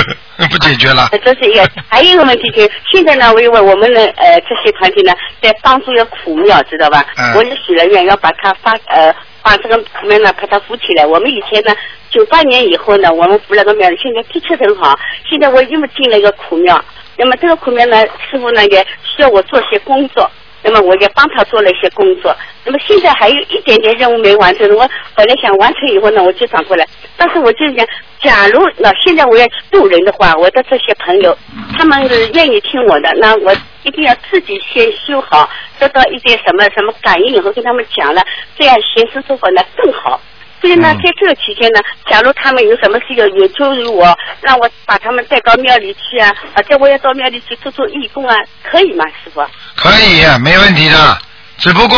[0.52, 1.10] 不解决了。
[1.26, 7.04] 这是一个，还有一个问题就是，现在呢，我因为我们呢呃这些团体呢，在帮助一个苦庙，知道吧？
[7.18, 11.04] 嗯我也许了愿，要把它发呃把这个苦庙呢把它扶起来。
[11.04, 11.76] 我们以前呢，
[12.12, 15.00] 九八年以后呢，我们扶了个庙，现在的确很好。
[15.28, 16.80] 现在我又进了一个苦庙，
[17.18, 17.98] 那么这个苦庙呢，
[18.30, 20.30] 师傅呢也需要我做些工作。
[20.62, 27.88] 那么我也帮他做了一些工作，那么现在还有一点点任务没完成，我本来想完成以后呢，我就转过来，但是我就想，
[28.22, 31.38] 假如那现在我要去渡人的话，我的这些朋友，
[31.78, 38.22] 他们是愿意听我的，那我一定要自己先修好，得到一点什么什么感应以后跟他们讲了，
[38.58, 40.20] 这样形式做法呢更好。
[40.62, 49.42] 所以呢，在这个期间呢，假如他们有什么事要有求于我，让我把他们带到庙里去啊，啊，叫我要到庙里去做做义工啊，可以吗，师傅？
[49.76, 51.18] 可以，没问题的。
[51.58, 51.98] 只不过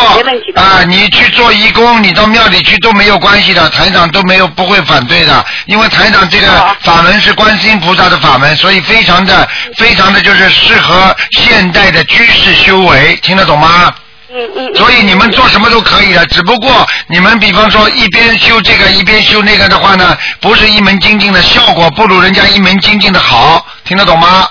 [0.56, 6.48] 啊，你去做义工，你到庙里去都没有关系的，台长都没有不会反对的，因为台长这个
[6.82, 9.48] 法门是观世音菩萨的法门，所以非常的
[9.78, 13.94] 非常的就是适合现代的居士修为，听得懂吗？
[14.76, 24.48] 所以你们做什么都可以的，只不过你们比方说一边修这个一边修那个的话呢，不是一门精进的，效果不如人家一门精进的好，听得懂吗？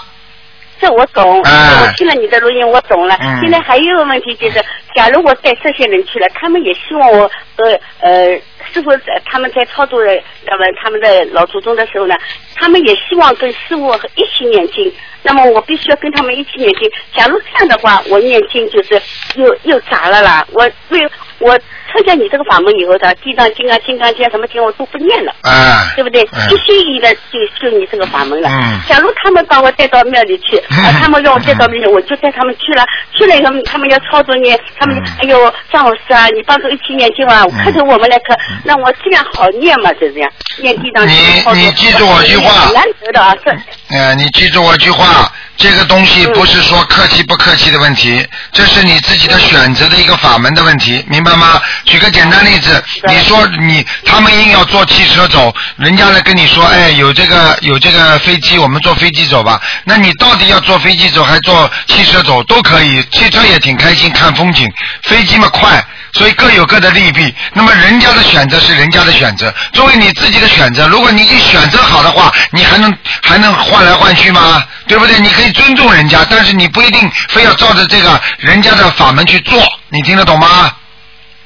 [0.81, 3.15] 这我懂，哎我听了你的录音，我懂了。
[3.21, 4.65] 嗯现在还有一个问题就是，
[4.95, 8.41] 假如我带这些人去了，他们也希望我呃呃
[8.73, 10.11] 师傅在他们在操作的
[10.47, 12.15] 那么他们的老祖宗的时候呢，
[12.57, 14.93] 他们也希望跟师傅一起念经。
[15.23, 16.91] 那么我必须要跟他们一起念经。
[17.15, 19.01] 假如这样的话，我念经就是
[19.35, 20.47] 又又咋了啦。
[20.53, 21.01] 我为
[21.39, 21.59] 我
[21.93, 25.33] 参加你这个法门以后的地藏经啊、金刚经啊什么经我都不念了。
[25.43, 26.23] 啊对不对？
[26.33, 28.49] 嗯一心一意的就修你这个法门了。
[28.49, 32.85] 嗯假如他们把我带到庙里去，啊，他们让我带到庙里，我就带他们去了。
[33.17, 41.17] 去了以后，他们要操作念，他们哎呦，张老师啊，你帮助一起念经啊，看着我们来看，那我这样好念嘛，就这样念地藏经。
[41.43, 43.51] 操作你记住我句话很难得的啊，这
[43.97, 51.61] 呃，你记住我句话，这个东西不是说客气不客气的问题，这是你自己的选择的一个法门的问题，明白吗？
[51.85, 59.61] 举个简单例子，你说你他们硬要坐汽车走，人家来跟你说，哎，有这个有这个飞机，我们坐飞机走吧。
[59.85, 64.67] 那你到底要坐飞机走还坐汽车走都可以，汽车也挺开心看风景，
[65.03, 65.85] 飞机嘛快。
[66.13, 67.33] 所以各有各的利弊。
[67.53, 72.93] 那么人家的选择是人家的选择，作为你自己的选择，如果你一选择好的话，你还能
[73.23, 74.65] 还能换来换去吗？
[74.89, 75.21] 对不对？
[75.21, 80.73] 你可以尊重人家，但是你不一定非要照着这个人家的法门去做，你听得懂吗？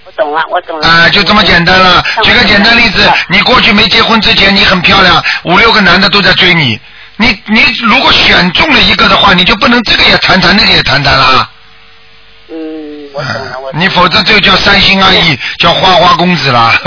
[0.05, 0.87] 我懂了，我懂了。
[0.87, 2.05] 啊、就这么简单了。
[2.23, 6.79] 举个简单例子，你过去没结婚之前，你很漂亮，五六个男的都在追你，
[7.17, 11.49] 你你如果选中了一个的话，你就不能这个也谈谈，那个也谈谈啦。
[12.49, 12.55] 嗯，
[13.15, 13.85] 我懂了，我懂了。
[13.85, 16.73] 你否则就叫三心二意，叫花花公子啦。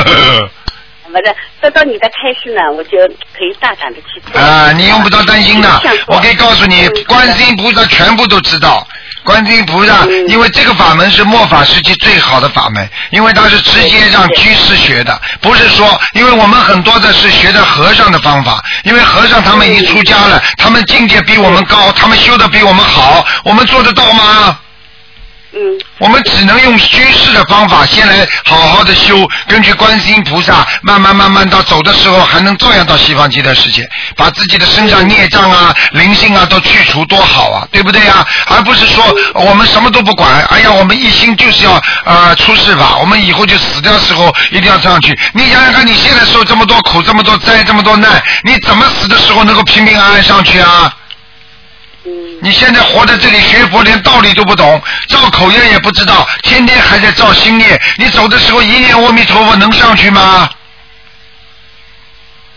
[1.12, 2.98] 不是，得到你的开示呢，我就
[3.34, 4.40] 可以大胆的去做。
[4.40, 8.86] 啊，你用不着担心的，我可以告诉你，观世音菩萨全部都知道。
[9.24, 24.58] 观世音菩萨，因为这个法门是末法时期最好的法门，因为它是直接让居士学的，不是说，因为我们很多的是学的和尚的方法，因为和尚他们已经出家了，他们境界比我们高，他们修的比我们好，我们做得到吗？
[25.54, 25.60] 嗯。
[26.00, 38.26] 我们只能用居士的方法，先来好好的修，根据观世音菩萨，慢慢慢慢到走的时候，还能照样到西方极乐世界，把自己的身上孽障啊、灵性啊都去除，多好啊，对不对啊？
[38.48, 45.18] 而不是说我们什么都不管，哎呀，我们一心就是要呃出世吧，我们以后就死掉的时候一定要上去。
[45.34, 50.94] 你想想看，你现在受这么多苦、这么多灾、这么多难，你怎么死的时候能够平平安安上去啊？
[52.42, 57.82] 你现在活在这里学佛，连道理都不懂，造口业也不知道，天天还在造新业。
[57.98, 60.50] 你走的时候一念阿弥陀佛，能上去吗？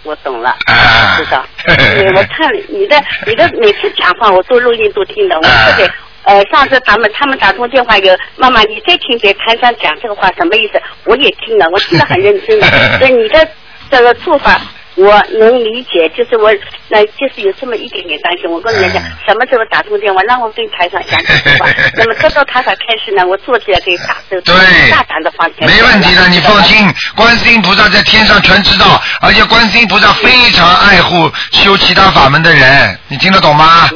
[0.03, 1.45] 我懂了，啊我知道。
[2.17, 5.91] 我看你的你的每次讲话，我都录音都听的，我特别
[6.25, 10.81] 呃，上次他们他们打通电话有妈妈，你再听见台上讲这个话什么意思？
[11.05, 12.67] 我也听了，我听得很认真的。
[12.99, 13.49] 所以你的
[13.91, 14.61] 这个做法。
[15.01, 16.53] 我能理解，就是我，
[16.89, 18.51] 那就是有这么一点点担心。
[18.51, 21.67] 我跟人家讲，什么时候打通电话，让我跟台上讲这句话。
[21.97, 25.67] 那么得到台上开始呢，我坐起来可以大手大胆的放开。
[25.67, 26.87] 没问题的，你放心，
[27.17, 33.89] 观世音菩萨在天上全知道，而且观世音菩萨非常爱护修其他法门的人，你听得懂吗？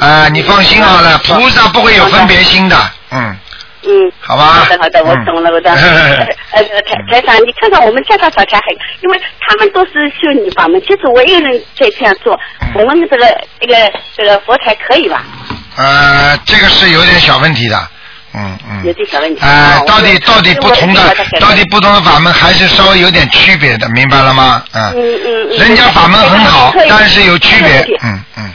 [0.00, 2.76] 啊，你放心好了，菩萨不会有分别心的，
[3.12, 3.36] 嗯。
[3.84, 4.44] 嗯，好吧。
[4.44, 5.70] 好的，好的，我懂了，我的。
[6.52, 8.66] 呃，台台长，你看看我们家长早前还，
[9.02, 12.38] 因为他们都是修女法门，其实我一个人在这样做。
[12.74, 13.26] 我们这个
[13.60, 13.74] 这个
[14.16, 15.24] 这个佛台可以吧？
[15.76, 17.88] 呃，这个是有点小问题的，
[18.34, 18.84] 嗯嗯。
[18.84, 19.40] 有点小问题。
[19.42, 24.64] 哎，到底到底不同的，到底不同的法门还是稍微有点区别的，明白了吗？
[24.74, 25.58] 嗯嗯嗯。
[25.58, 28.52] 人家法门很好，但是有区别，嗯嗯。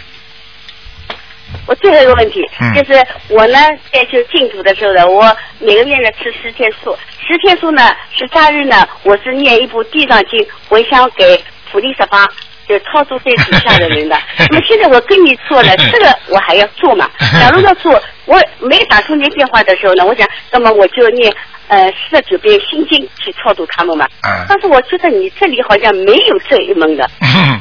[1.65, 2.41] 我最后一个问题
[2.75, 3.57] 就是我呢，
[3.91, 11.41] 在就净土的时候呢，我每个月呢吃十天素，十天素呢是假日呢，我是念一部地藏经回向给
[11.71, 12.27] 普利十方，
[12.67, 14.17] 就超度在底下的人的。
[14.51, 17.09] 那么现在我跟你说了， 这个我还要做嘛？
[17.39, 21.33] 假如要做，我没打通您电话的时候呢，我想，那么我就念
[21.69, 24.05] 呃四十九遍心经去超度他们嘛。
[24.49, 27.09] 但是我觉得你这里好像没有这一门的，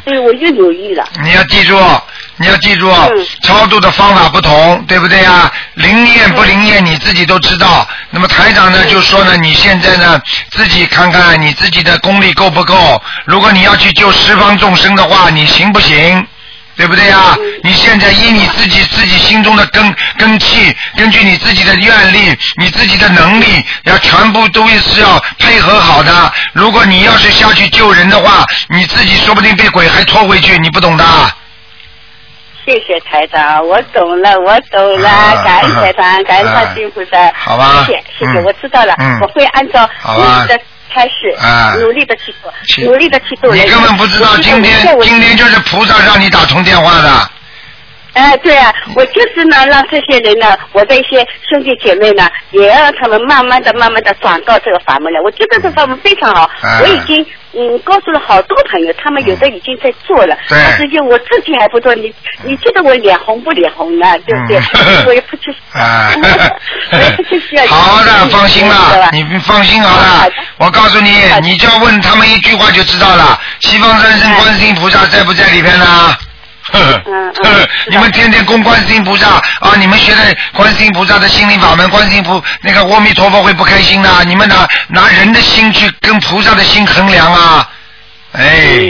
[0.05, 1.09] 所以我就犹豫了。
[1.23, 1.77] 你要记住。
[2.43, 2.93] 你要记住，
[3.45, 5.49] 超度的方法不同，对不对呀？
[5.75, 7.87] 灵验不灵验，你自己都知道。
[8.11, 10.21] 那么台长呢，就说呢，你现在呢，
[10.51, 13.01] 自己看看你自己的功力够不够。
[13.27, 16.27] 如果你要去救十方众生的话，你行不行？
[16.75, 17.37] 对不对呀？
[17.63, 26.33] 你现在依你自己自己心中的根根气，根据你自己的愿力，你自己的能力，要全部都是要配合好的。
[26.55, 31.05] 如果你要是下去救人的话，你自己说不定被鬼还拖回去，你不懂的。
[32.65, 35.09] 谢谢台长，我懂了，我懂了，
[35.45, 40.59] 感恩台长， 感恩观世音菩萨，好吧，谢谢，谢谢，我知道了，我会按照你的
[40.95, 41.35] 开始，
[41.81, 42.53] 努力的去做，
[42.85, 43.55] 努力的去做。
[43.55, 47.31] 你根本不知道，今天今天就是菩萨让你打通电话的。
[48.15, 55.21] 哎，对啊，我就是呢，让这些人呢，我的一些兄弟姐妹呢，也让他们慢慢的、慢慢的转到这个法门来。
[55.21, 56.51] 我觉得这法门非常好，
[56.83, 60.37] 我已经嗯告诉了好多朋友，他们有的已经在做了。
[60.51, 62.13] 但是就我自己还不做，你
[62.45, 64.07] 你觉得我脸红不脸红呢？
[64.27, 64.61] 对不对？
[65.09, 65.51] 我也不去。
[65.73, 66.13] 啊。
[66.93, 67.65] 我也不去需要。
[67.73, 70.31] 好的，放心了，你放心好了。
[70.59, 71.11] 我告诉你，
[71.41, 76.15] 你就要问他们一句话就知道了：西方三圣观世音菩萨在不在里边呢？
[76.73, 79.27] 嗯 你们天天供观世音菩萨
[79.61, 79.75] 啊！
[79.79, 84.25] 你们学的观世音菩萨的心灵法门，观世音菩那个阿弥陀佛会不开心的？
[84.25, 87.69] 你们拿拿人的心去跟菩萨的心衡量啊！
[88.33, 88.89] 哎，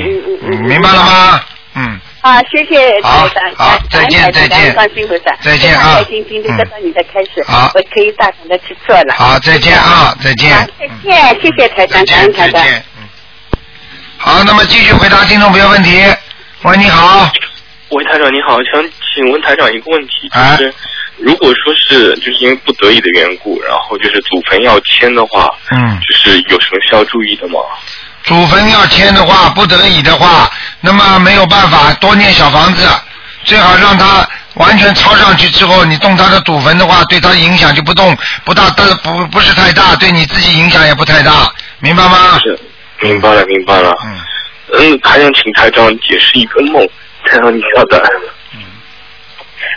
[0.68, 1.40] 明白了吗？
[1.74, 2.00] 嗯。
[2.20, 5.96] 啊，谢谢好，好，再见，再见，观世音菩萨，再见啊！
[5.96, 9.14] 开心，今天得到你的开始，好，我可以大胆的去做了。
[9.16, 10.50] 好，再见啊，再见。
[10.78, 12.62] 再见，谢谢台长，感恩台长。
[12.64, 13.08] 嗯。
[14.18, 16.04] 好，那么继续回答听众朋友问题。
[16.62, 17.28] 喂，你好。
[17.92, 18.82] 喂，台长你好，想
[19.14, 20.74] 请问台长一个问题，就是
[21.18, 27.60] 如果说是就是因为不得已的缘故，然后就是祖坟要迁的话，嗯，就是有什么需要注意的吗？
[28.24, 32.88] 祖坟要迁的话，不得已的话，那么没有办法多念小房子，
[33.44, 42.38] 最好让他完全抄上去之后，你动他的祖坟的话，对他影响就不动不大，但不不是太大，对你自己影响也不太大，明白吗？
[42.42, 42.58] 是，
[43.00, 43.94] 明白了，明白了。
[44.06, 44.18] 嗯，
[44.78, 46.88] 嗯，还想请台长解释一个梦。
[47.24, 48.00] 台长，你稍等。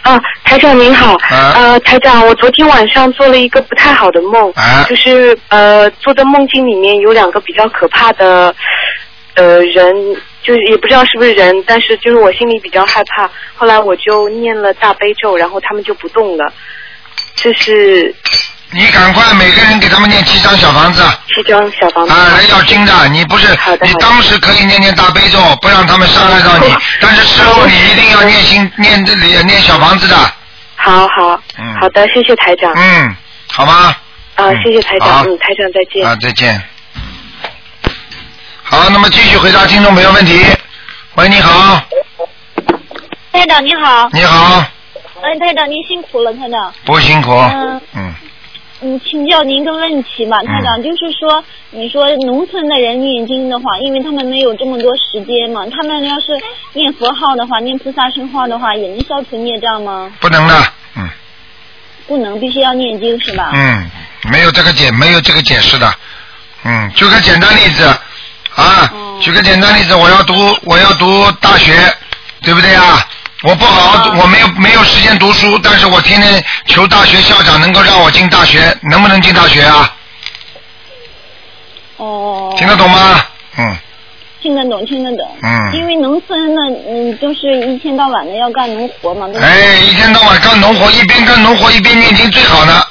[0.01, 1.15] 啊，台长您好。
[1.15, 1.53] 啊。
[1.55, 4.51] 呃，台长，我昨天晚上做了一个不太好的梦。
[4.51, 4.83] 啊。
[4.87, 8.53] 就是呃，做的梦境里面有两个比较可怕的
[9.35, 9.93] 呃人，
[10.43, 13.29] 就是也不知道是不是人，但是就是我心里比较害怕。
[13.55, 16.51] 后来我就念了大悲咒，然后他们就不动了。
[17.35, 18.13] 这是。
[18.71, 21.01] 你赶快每个人给他们念七张小房子。
[21.27, 22.11] 七张小房子。
[22.11, 23.47] 啊，人要精的，你不是，
[23.81, 30.15] 你当时可以念念大悲咒，不让他们伤害到你，但是事后你一定要念心念这里念小房子的。
[30.75, 31.39] 好好。
[31.57, 31.75] 嗯。
[31.79, 32.73] 好的，谢谢台长。
[32.75, 33.15] 嗯，
[33.47, 33.95] 好吗？
[34.35, 35.23] 啊，谢谢台长。
[35.23, 36.05] 嗯，台长再见。
[36.05, 36.61] 啊，再见。
[38.63, 40.43] 好，那么继续回答听众朋友问题。
[41.13, 41.81] 喂，你好。
[43.31, 44.09] 台长你好。
[44.11, 44.65] 你好。
[45.21, 46.73] 哎，台长您辛苦了，台长。
[46.83, 47.31] 不辛苦。
[47.31, 47.81] 嗯。
[47.93, 48.13] 嗯。
[48.81, 56.37] 嗯，请教您一个问题吧，台长，就是说，你说农村的人念经的话，因为他们没有这么多时间嘛，他们要是
[56.73, 60.11] 念佛号的话，念菩萨圣号的话，也能消除孽障吗？
[60.19, 60.55] 不能的，
[60.97, 61.09] 嗯。
[62.07, 63.51] 不能，必须要念经是吧？
[63.53, 63.89] 嗯，
[64.29, 65.91] 没有这个解，没有这个解释的。
[66.63, 67.83] 嗯，举个简单例子
[68.55, 71.73] 啊，举个简单例子，我要读，我要读大学，
[72.43, 73.07] 对不对啊？
[73.45, 79.95] 我不好，我没有没有时间读书，但是我天天求大学校长能够让我进大学，能不能进大学啊？
[81.97, 82.53] 哦。
[82.57, 83.23] 听得懂吗？
[83.57, 83.77] 嗯。
[84.41, 85.37] 听得懂，听得懂。
[85.41, 89.27] 嗯因为农村呢，嗯，就是一天到晚的要干农活嘛。
[89.39, 92.83] 哎，一天到晚干农活，一边干农活一边念经最好呢。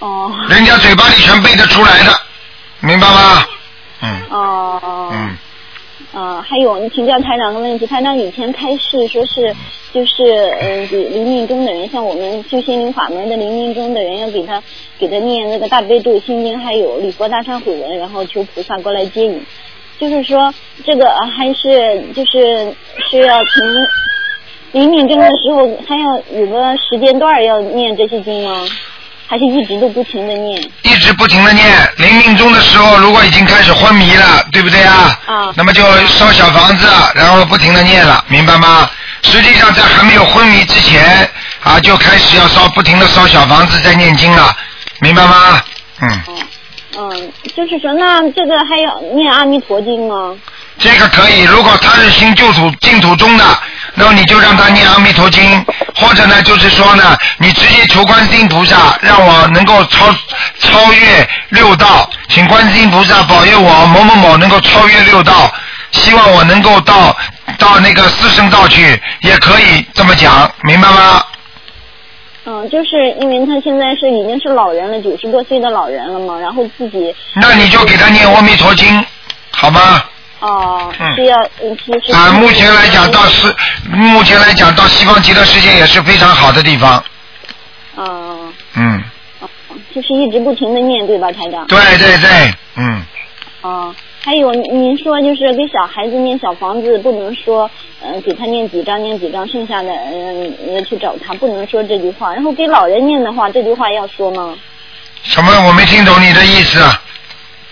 [0.00, 0.32] 哦。
[0.48, 2.20] 人家嘴巴里全背得出来的，
[2.80, 3.44] 明白吗？
[4.02, 5.10] 嗯哦。
[5.12, 5.36] 嗯。
[6.14, 9.52] 啊，还有，你请教台长个问题，台长以前开示说是，
[9.92, 10.24] 就是
[10.60, 14.62] 呃，给临命中的人，像我们修心灵法门的临命中的人，要给他
[14.96, 19.44] 给他念那个大悲咒、心经，还有礼佛大忏悔文，然后求菩萨过来接引。
[19.98, 20.54] 就是说，
[20.84, 21.04] 这个
[21.36, 22.72] 还是就是
[23.10, 28.64] 是要从临命中的时候，还要有个时间段要念这些经吗？
[29.26, 30.62] 还是一直都不停的念？
[30.82, 31.66] 一直不停的念，
[31.96, 35.18] 临命终的时候，如果已经开始昏迷了，对不对啊？
[35.26, 35.52] 啊。
[35.56, 38.88] 那么就烧小房子，然后不停的念了，明白吗？
[39.22, 41.28] 实际上在还没有昏迷之前
[41.62, 44.54] 啊，就开始要烧，不停的烧小房子，在念经了，
[45.00, 45.62] 明白吗？
[46.02, 46.22] 嗯，
[46.98, 50.34] 嗯，就是说，那这个还要念阿弥陀经吗？
[50.78, 51.42] 这个可以。
[51.44, 53.44] 如果他是新旧土净土中的，
[53.94, 55.64] 那么你就让他念阿弥陀经，
[55.94, 60.06] 或者呢，就是说呢，你直接求观世音菩萨，让我能够超
[60.58, 65.52] 超越六道，请观世音菩萨保佑我某某某能够超越六道，
[65.92, 67.16] 希望我能够到
[67.56, 71.22] 到那个四圣道去，也可以这么讲，明白吗？
[72.46, 79.06] 嗯，就是因为他现在是已经是老人了，九十多岁的老人了嘛，然后自己那你就给他念阿弥陀经，
[79.52, 80.02] 好吗？
[80.44, 83.54] 哦，嗯是要嗯，其实啊，目前来讲到是，
[83.90, 87.02] 目前来讲到西方极乐世界也是非常好的地方，
[87.96, 89.02] 嗯，嗯，
[89.94, 91.66] 就是一直不停的念，对吧，台长？
[91.66, 93.02] 对对对，嗯。
[93.62, 97.70] 啊，还有您说就是给小孩子念小房子，不能说
[98.02, 102.34] 嗯、呃给他念几张念几张，剩下的嗯要去找他，不能说这句话。
[102.34, 104.54] 然后给老人念的话，这句话要说吗？
[105.22, 105.50] 什么？
[105.66, 106.78] 我没听懂你的意思。
[106.82, 107.00] 啊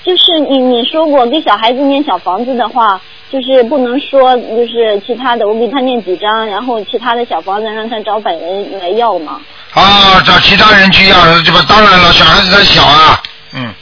[0.05, 3.00] 就是你你说过给小孩子念小房子的话，
[3.30, 9.40] 就是不能说就是其他的，我给他念几张，然后其他的小房子让他找本人来要嘛。
[9.72, 13.22] 啊，找其他人去要，这不当然了，小孩子他小啊，
[13.55, 13.72] 嗯，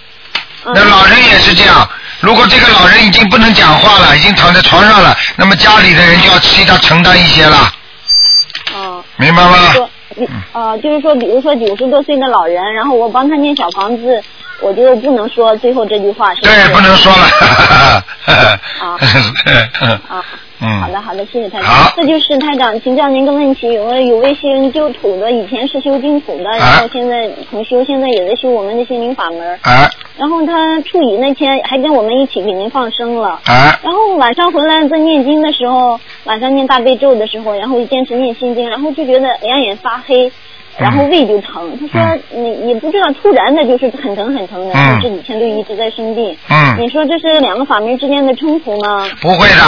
[0.74, 1.88] 那老人也是这样。
[2.20, 7.72] 如果这个老人已经不能讲话了，已经躺在床上了，那么家里的人就要替他承担一些了，
[8.76, 9.02] 嗯。
[9.16, 9.56] 明白吗？
[10.26, 14.22] 说，呃，就是说，比如说九十多岁的老人，然后我帮他念小房子，
[14.60, 16.54] 我就不能说最后这句话，是不是？
[16.54, 17.18] 对，不能说了。
[18.80, 18.98] 啊
[20.08, 20.24] 啊。
[20.60, 20.80] 嗯。
[20.80, 21.68] 好的，好的，谢谢台长。
[21.96, 29.58] 这就是台长，请教您个问题，有个有位修旧土的，以前是修净土的，然后现在重修，现在也在修我们的心灵法门。
[29.62, 29.88] 啊。
[30.18, 33.40] 然后他初一那天还跟我们一起给您放生了。
[33.44, 33.78] 啊。
[33.82, 40.30] 然后晚上回来在念经的时候，晚上念大悲咒的时候，然后坚持念心经，然后就觉得两眼发黑。
[40.80, 45.00] 然后胃就疼，他说你也不知道，突然的就是很疼很疼的，嗯。
[45.00, 46.34] 就是以前都一直在生病。
[46.48, 46.76] 嗯。
[46.78, 49.06] 你说这是两个法门之间的冲突吗？
[49.20, 49.62] 不会的，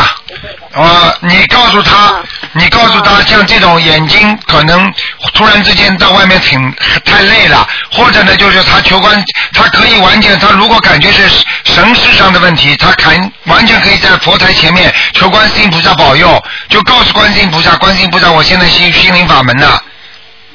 [0.73, 2.23] 呃，你告诉他，
[2.55, 4.91] 你告诉他，像这种眼睛可能
[5.35, 6.59] 突然之间到外面挺
[7.05, 19.67] 太累了，或者呢，就是他求观，他可以完全，他如果感觉是神识上的问题，他肯完全可以在佛台前面求观世音菩萨保佑，就告诉观世音菩萨，观世音菩萨，我现在心心灵法门呢。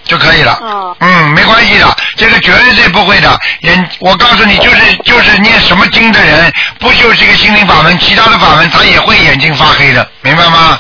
[0.08, 0.96] 就可以了。
[1.00, 3.38] 嗯，没关系的，这个绝对不会的。
[3.62, 10.80] 人，我告诉你，就是就是念什么经的人，不修这个心灵法门，其他的法门他也会眼睛发黑的，明白吗？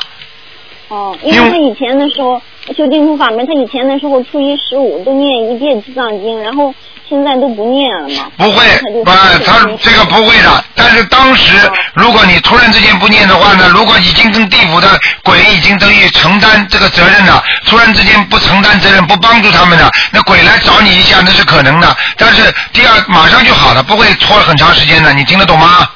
[0.90, 2.42] 哦，因为他以前的时候
[2.76, 6.74] 修净土法门，他以前的时候初一十五都念一遍地藏经，然后
[7.10, 8.30] 现在都不念了吗。
[8.38, 9.12] 不会，不不，
[9.46, 10.64] 他这个不会的。
[10.76, 11.54] 但是当时，
[11.94, 21.96] 如果你突然之间不念的话呢，如果已经跟地府的鬼已经等于承担这个责任了，突然之间不承担责任，不帮助他们了，那鬼来找你一下那是可能的。
[22.18, 25.88] 但是第二马上就好了，不会拖了很长时间的，你听得懂吗？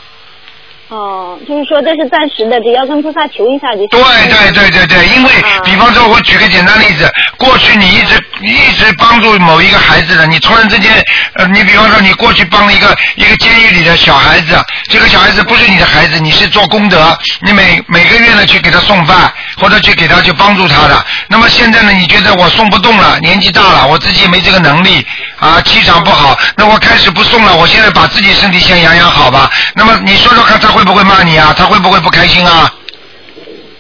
[0.92, 3.90] 哦，就是说这是暂时的，只要跟菩萨求一下就行。
[3.92, 5.32] 对对对对对，因为
[5.64, 10.92] 比方说，我举个简单例子，过去你一直一直帮助某一个孩子的，你突然之间，
[11.36, 19.32] 呃，你比方说你过去帮了一个一个监狱里的小孩子，这个小孩子不是你的孩子，你是做功德，你每每个月呢去给他送饭，
[19.62, 21.06] 或者去给他去帮助他的。
[21.30, 25.08] 那么现在呢，你觉得我送不动了，年纪大了，我自己也没这个能力
[25.40, 29.50] 啊，气场不好，那我开始不送了，我现在把自己身体先养养好吧。
[29.74, 31.54] 那么你说说看，他会不会骂你啊？
[31.58, 32.74] 他会不会不开心啊？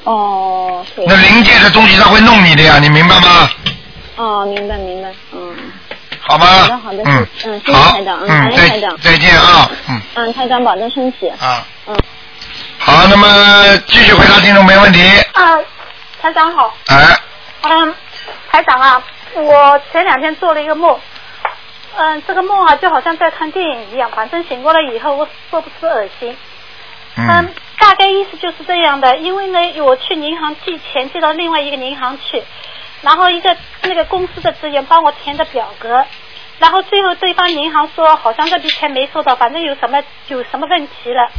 [0.04, 0.86] 哦。
[0.95, 3.49] 对那灵界的东西他会弄你的呀，你明白吗？
[4.16, 5.56] 哦，明白明白，嗯。
[6.22, 6.45] 好吗？
[6.45, 8.97] 好的好的，嗯嗯，谢谢台长，嗯台长。
[8.99, 10.02] 再见啊，嗯。
[10.16, 11.28] 嗯，台长保重身体。
[11.30, 11.66] 啊。
[11.88, 11.95] 嗯。
[12.80, 15.02] 好，那么继续回答听众没问题。
[15.34, 15.58] 啊，
[16.22, 16.74] 台长好。
[16.88, 17.20] 哎，
[17.62, 17.95] 嗯，
[18.52, 19.04] 台长啊，
[19.36, 20.97] 我前两天做了一个梦，
[21.95, 26.36] 嗯，这个梦啊就好像在看电影一样，反正醒过来以后，我说不出恶心。
[27.18, 32.41] 嗯，大概意思就是这样的，因为呢，我去银行寄钱寄到另外一个银行去，
[33.01, 36.05] 然后一个那个公司的职员帮我填的表格，
[36.59, 41.30] 然后最后对方银行说好像这笔钱没收到，反正有什么有什么问题了，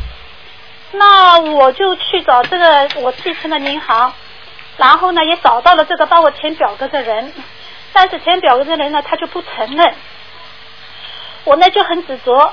[0.93, 4.13] 那我就去找这个我寄钱的银行，
[4.77, 7.33] 然后呢也找到了这个帮我填表格的人，
[7.95, 9.95] 但是填表格的人呢他就不承认，
[11.45, 12.53] 我呢就很执着。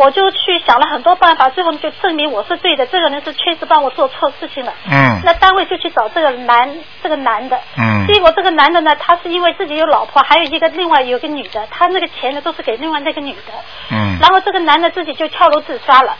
[0.00, 4.72] 我就去想了很多办法，最后就证明我是对的，这个人是确实帮我做错事情了。
[4.90, 13.52] 嗯那单位就去找这个男这个男的，嗯结果这个男的呢，他是因为自己有老婆，还有一个另外有个女的，他那个钱呢都是给另外那个女的，
[13.90, 16.16] 嗯然后这个男的自己就跳楼自杀了。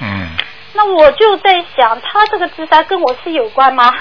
[0.00, 0.28] 嗯，
[0.74, 3.94] 那我就在想，他这个自杀跟我是有关吗？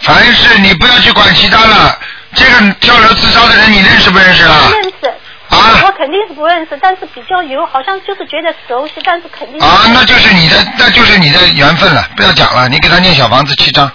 [0.00, 1.98] 凡事你不要去管其他了。
[2.34, 4.54] 这个跳楼自杀的人，你认识不认识啊？
[4.72, 5.14] 认识。
[5.48, 5.80] 啊？
[5.84, 13.90] 我肯定是不认识，但是比较有，好像就是觉得熟悉，但是肯定啊，那就是你的，那就是你的缘分了，不要讲了，你给他念小房子七张，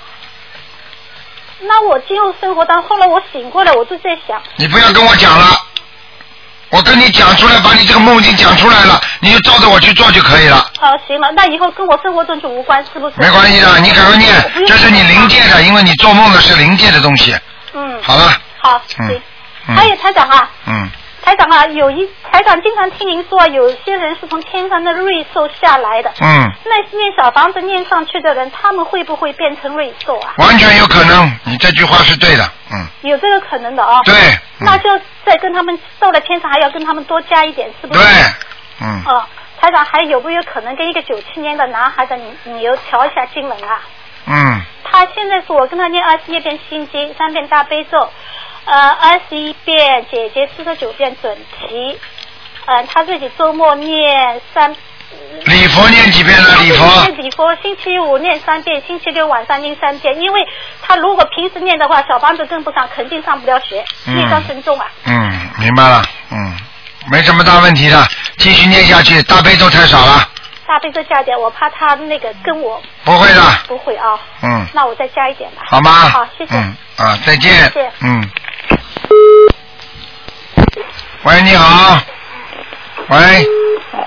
[1.62, 5.46] 那我进入生活当，后来我醒过来，我就在想，你不要跟我讲了，
[6.70, 13.16] 我跟你讲出来，把你这个梦境讲出来了，你就照着我去做就可以了，好、行了，那以后跟我生活中就无关，是不是？
[13.18, 14.34] 没关系的，你赶快念，
[14.66, 17.36] 这是你灵界的，因为你做梦的是灵界的东西，
[17.74, 18.02] 嗯。
[18.02, 19.22] 好了，好，嗯行。
[19.68, 19.76] 嗯。
[19.76, 20.90] 还有台长啊，嗯，
[21.24, 26.12] 台长啊，有一台长经常听您说，有些人是从天上的瑞兽下来的。
[26.20, 26.52] 嗯。
[26.66, 30.34] 那念小房子念上去的人，他们会不会变成瑞兽啊？
[30.38, 34.02] 完全有可能，你这句话是对的，嗯，有这个可能的啊。
[34.04, 34.14] 对。
[34.60, 34.90] 那就
[35.26, 38.00] 再跟他们到了天上，还要跟他们多加一点，是不是？
[38.00, 38.08] 对，
[38.82, 39.24] 嗯，哦，
[39.60, 42.16] 台长还有没有可能跟一个九七年的男孩的
[42.46, 43.80] 牛调一下经文啊？
[44.28, 48.08] 嗯，他现在是我跟他念二十一遍心经，三遍大悲咒，
[48.66, 52.00] 呃，二十一遍姐姐四十九遍准提，
[52.66, 54.76] 嗯、他自己周末念三。
[55.46, 56.56] 礼佛念几遍了？
[56.58, 60.22] 礼佛念礼佛，星期五念三遍，星期六晚上念三遍。
[60.22, 60.48] 因为
[60.82, 64.86] 他如果平时念的话，小房子跟不上，肯定上不了学，嗯业障深重啊。
[65.06, 66.56] 嗯，明白了，嗯，
[67.12, 68.08] 没什么大问题的，
[68.38, 70.30] 继续念下去，大悲咒太少了，
[70.66, 74.18] 大悲咒加点，我怕他那个跟我不会的，不会啊。
[74.44, 75.64] 嗯，那我再加一点吧。
[75.66, 75.92] 好吗？
[76.10, 76.56] 好，谢谢。
[76.56, 77.52] 嗯，啊，再见。
[77.72, 78.30] 谢谢嗯。
[81.24, 82.00] 喂，你好。
[83.10, 83.18] 喂，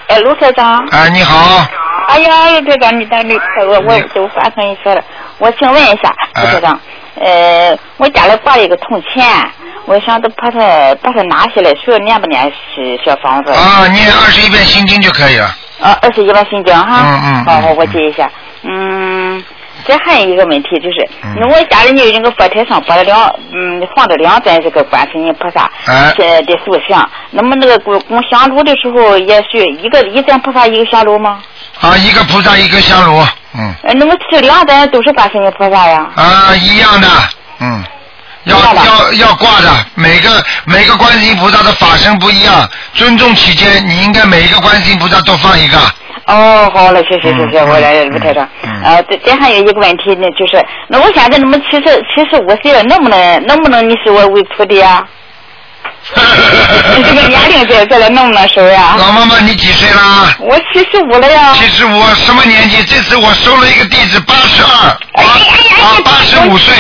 [0.09, 0.85] 哎，卢台长。
[0.91, 1.65] 哎，你好。
[2.09, 5.03] 哎呀，卢台长，你打的我我都发生一说了。
[5.39, 6.81] 我请问一下，卢台长，
[7.21, 9.27] 呃，我家里挂了一个铜钱，
[9.87, 13.53] 我想都把它把它拿下来，需要念不念是小房子？
[13.53, 15.47] 啊，念二十一遍心经就可以了。
[15.81, 17.01] 啊，二十一遍心经哈。
[17.03, 18.31] 嗯嗯好，好，我记一下。
[18.63, 19.43] 嗯，
[19.87, 23.21] 这还有一个问题就是，嗯我家里有那个佛台上摆了两，
[23.53, 31.43] 嗯，放着两尊这个观世音菩萨的塑像，那么那个供供香炉的时候也是一个一尊菩萨一个香炉吗？
[31.81, 33.21] 啊，一个菩萨一个香炉，
[33.55, 36.11] 嗯，呃，那么这两尊都是观世音菩萨呀？
[36.15, 37.09] 啊，一样的，
[37.61, 37.85] 嗯。
[38.45, 45.79] 要要要挂的，每个每个观世音菩萨的法身不一样，尊重起间，你应该每一个观世音菩萨都放一个。
[46.27, 48.49] 哦，好了，谢谢谢嗯谢，我来卢台长。
[48.83, 55.05] 呃，这这还有一个问题呢，就是那我现在那么七十七十五岁了，能不能能不能你收我为徒弟啊？
[56.97, 58.95] 你这个年龄在这了，能不能收呀？
[58.99, 60.35] 老妈妈，你几岁啦？
[60.41, 61.53] 我七十五了呀。
[61.55, 62.83] 七十五，什么年纪？
[62.85, 64.89] 这次我收了一个弟子，八十二，
[65.23, 66.75] 啊，八十五岁，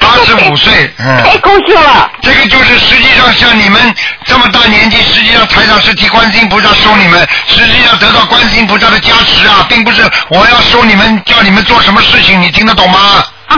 [0.00, 1.22] 八十五岁，嗯。
[1.22, 2.10] 太高兴了。
[2.22, 3.94] 这个就是实际上像你们
[4.24, 12.98] 这么大年纪，实际上台长是替观世音菩萨收你们，实际上得到观世音菩萨的加持啊，并不是我要收你们，叫你们做什么事情，你听得懂吗？
[13.46, 13.56] 啊，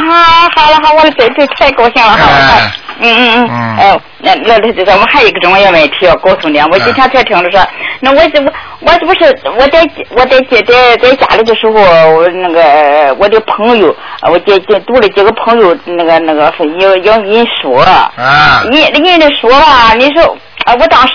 [0.57, 2.61] 好了好，我这这太高兴了，好了好。
[3.01, 7.61] 嗯嗯嗯，哎，那那那这我还有一个重要问题要告诉你，我今天才听着说，
[8.01, 9.25] 那我这我我这不是
[9.59, 11.73] 我在我在在在在家里的时候，
[12.15, 13.95] 我那个我的朋友，
[14.31, 20.37] 我接接读了几个朋友那个那个要要你说，啊，印印的书吧，你说。
[20.65, 21.15] 啊，我当时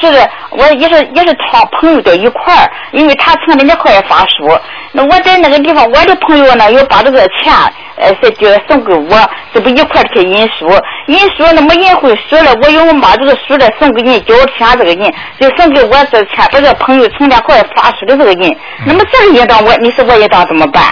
[0.50, 4.60] 我也是也是他朋友在一块儿，因为他从那那块儿发书。
[4.92, 7.54] 那我在那个地方，我的朋友呢又把这个钱
[7.96, 10.68] 呃是就送给我，这不一块儿去印书，
[11.08, 20.84] 印书那么印回书了，我又把这个书呢送给你，交钱这个人就送给我这钱，把这朋友从那块儿发书的这个人，那么这个应当我你说我应当怎么办？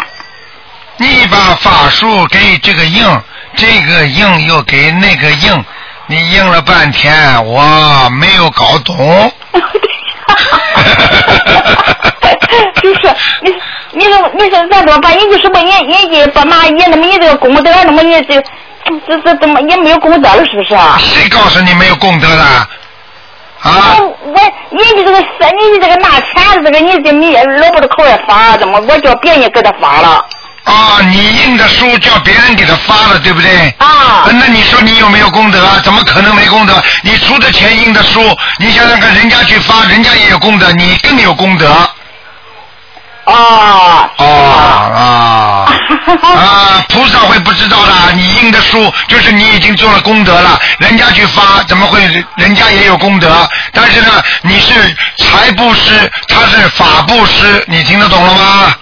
[0.98, 3.04] 你把法术给这个印，
[3.56, 5.52] 这个印又给那个印，
[6.08, 7.14] 你应了半天，
[7.46, 8.96] 我没有搞懂。
[12.82, 13.02] 就是
[13.42, 13.52] 你
[13.94, 15.12] 你说你说咱怎么办？
[15.18, 18.40] 人家说不，人人家爸妈也那么你这个功德，那么你这
[19.08, 20.96] 这这怎么也没有功德了，是不是啊？
[21.00, 22.44] 谁告诉你没有功德的？
[22.44, 23.98] 啊？
[23.98, 24.36] 我我
[24.70, 30.24] 人家这个是人家这个拿钱的这个，你这你老不得口也发，怎么我叫别人给他发了？
[30.66, 33.74] 啊，你印的书叫别人给他发了，对不对？
[33.78, 34.26] 啊。
[34.28, 35.80] 那你说你有没有功德啊？
[35.84, 36.84] 怎么可能没功德？
[37.04, 38.20] 你出的钱印的书，
[38.60, 41.72] 你想想看，人家去发，人家也有功德，你更有功德。
[43.26, 43.34] 啊
[44.18, 44.26] 啊啊
[46.24, 46.86] 啊！
[46.90, 52.06] 菩萨会不知道的，你印的书就是你已经做了功德了，人家去发怎么会
[52.36, 53.48] 人家也有功德？
[53.74, 54.74] 但是呢，你是
[55.18, 58.76] 财布施，他是法布施，你听得懂了吗？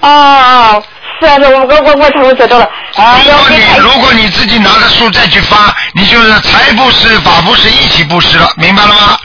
[0.00, 0.82] 哦，
[1.20, 2.64] 是啊，我我我我我知道了。
[2.96, 9.18] 啊，如果你如果你自己拿着书再去发，你就是财布施、法布施一起布施了，明白了吗？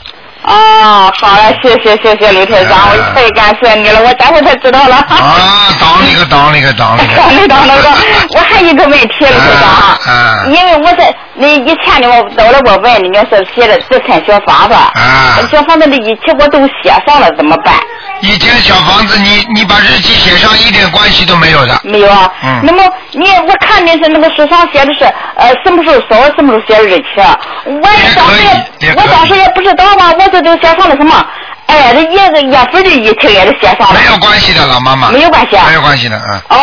[0.46, 4.96] 哦，好了，谢谢谢谢刘台长，我太感谢你了，我待会儿才知道了。
[4.98, 7.16] 啊，当那个当那个当那个。
[7.16, 7.90] 当那当那个，
[8.36, 17.74] 我还有一个问题，刘台长因为我在那以前的，我到了我问里面是写的自产小房子，啊小房子的一切我都写上了，怎么办？
[18.22, 21.80] 以前小房子你你把日期写上一点关系都没有的。
[21.84, 22.32] 没有啊。
[22.44, 25.04] 嗯那么你我看的是那个书上写的是
[25.36, 27.38] 呃什么时候烧，什么时候写日期啊？
[27.66, 27.82] 我
[28.16, 31.26] 当时也我当时也不知道嘛，我这就写上了什么？
[31.68, 34.00] 哎，这月个月份的日期也是写上了。
[34.00, 35.10] 没有关系的，老妈妈。
[35.10, 36.42] 没有关系啊没有关系的，嗯。
[36.50, 36.58] 哦，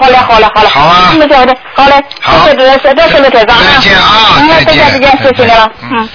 [0.00, 0.68] 好嘞，好嘞，好嘞。
[0.68, 2.04] 好嘞。
[2.20, 3.62] 好谢谢这这这是刘台长啊。
[3.74, 5.70] 再见啊嗯，再见再见，再见，谢谢你了。
[5.90, 6.08] 嗯。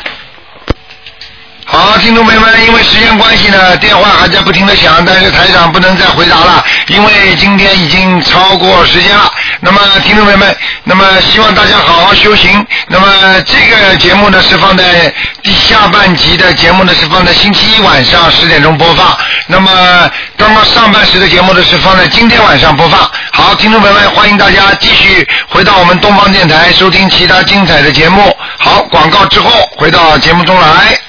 [1.73, 9.31] 好，听众朋友们，因为时间关系呢，电话还在不停的响，但是台长不能再回答了，因为今天已经超过时间了。
[9.61, 10.53] 那么，听众朋友们，
[10.83, 12.67] 那么希望大家好好修行。
[12.89, 13.07] 那么
[13.45, 14.83] 这个节目呢是放在
[15.41, 19.17] 第下半集的节目呢是放在星期一晚上十点钟播放。
[19.47, 19.71] 那么
[20.35, 22.99] 刚刚上半时的节目呢是放在今天晚上播放。
[23.31, 28.35] 好，听众朋友们，欢迎大家继续回到我们东方电台收听其他精彩的节目。
[28.59, 30.99] 好，广告之后回到节目中来。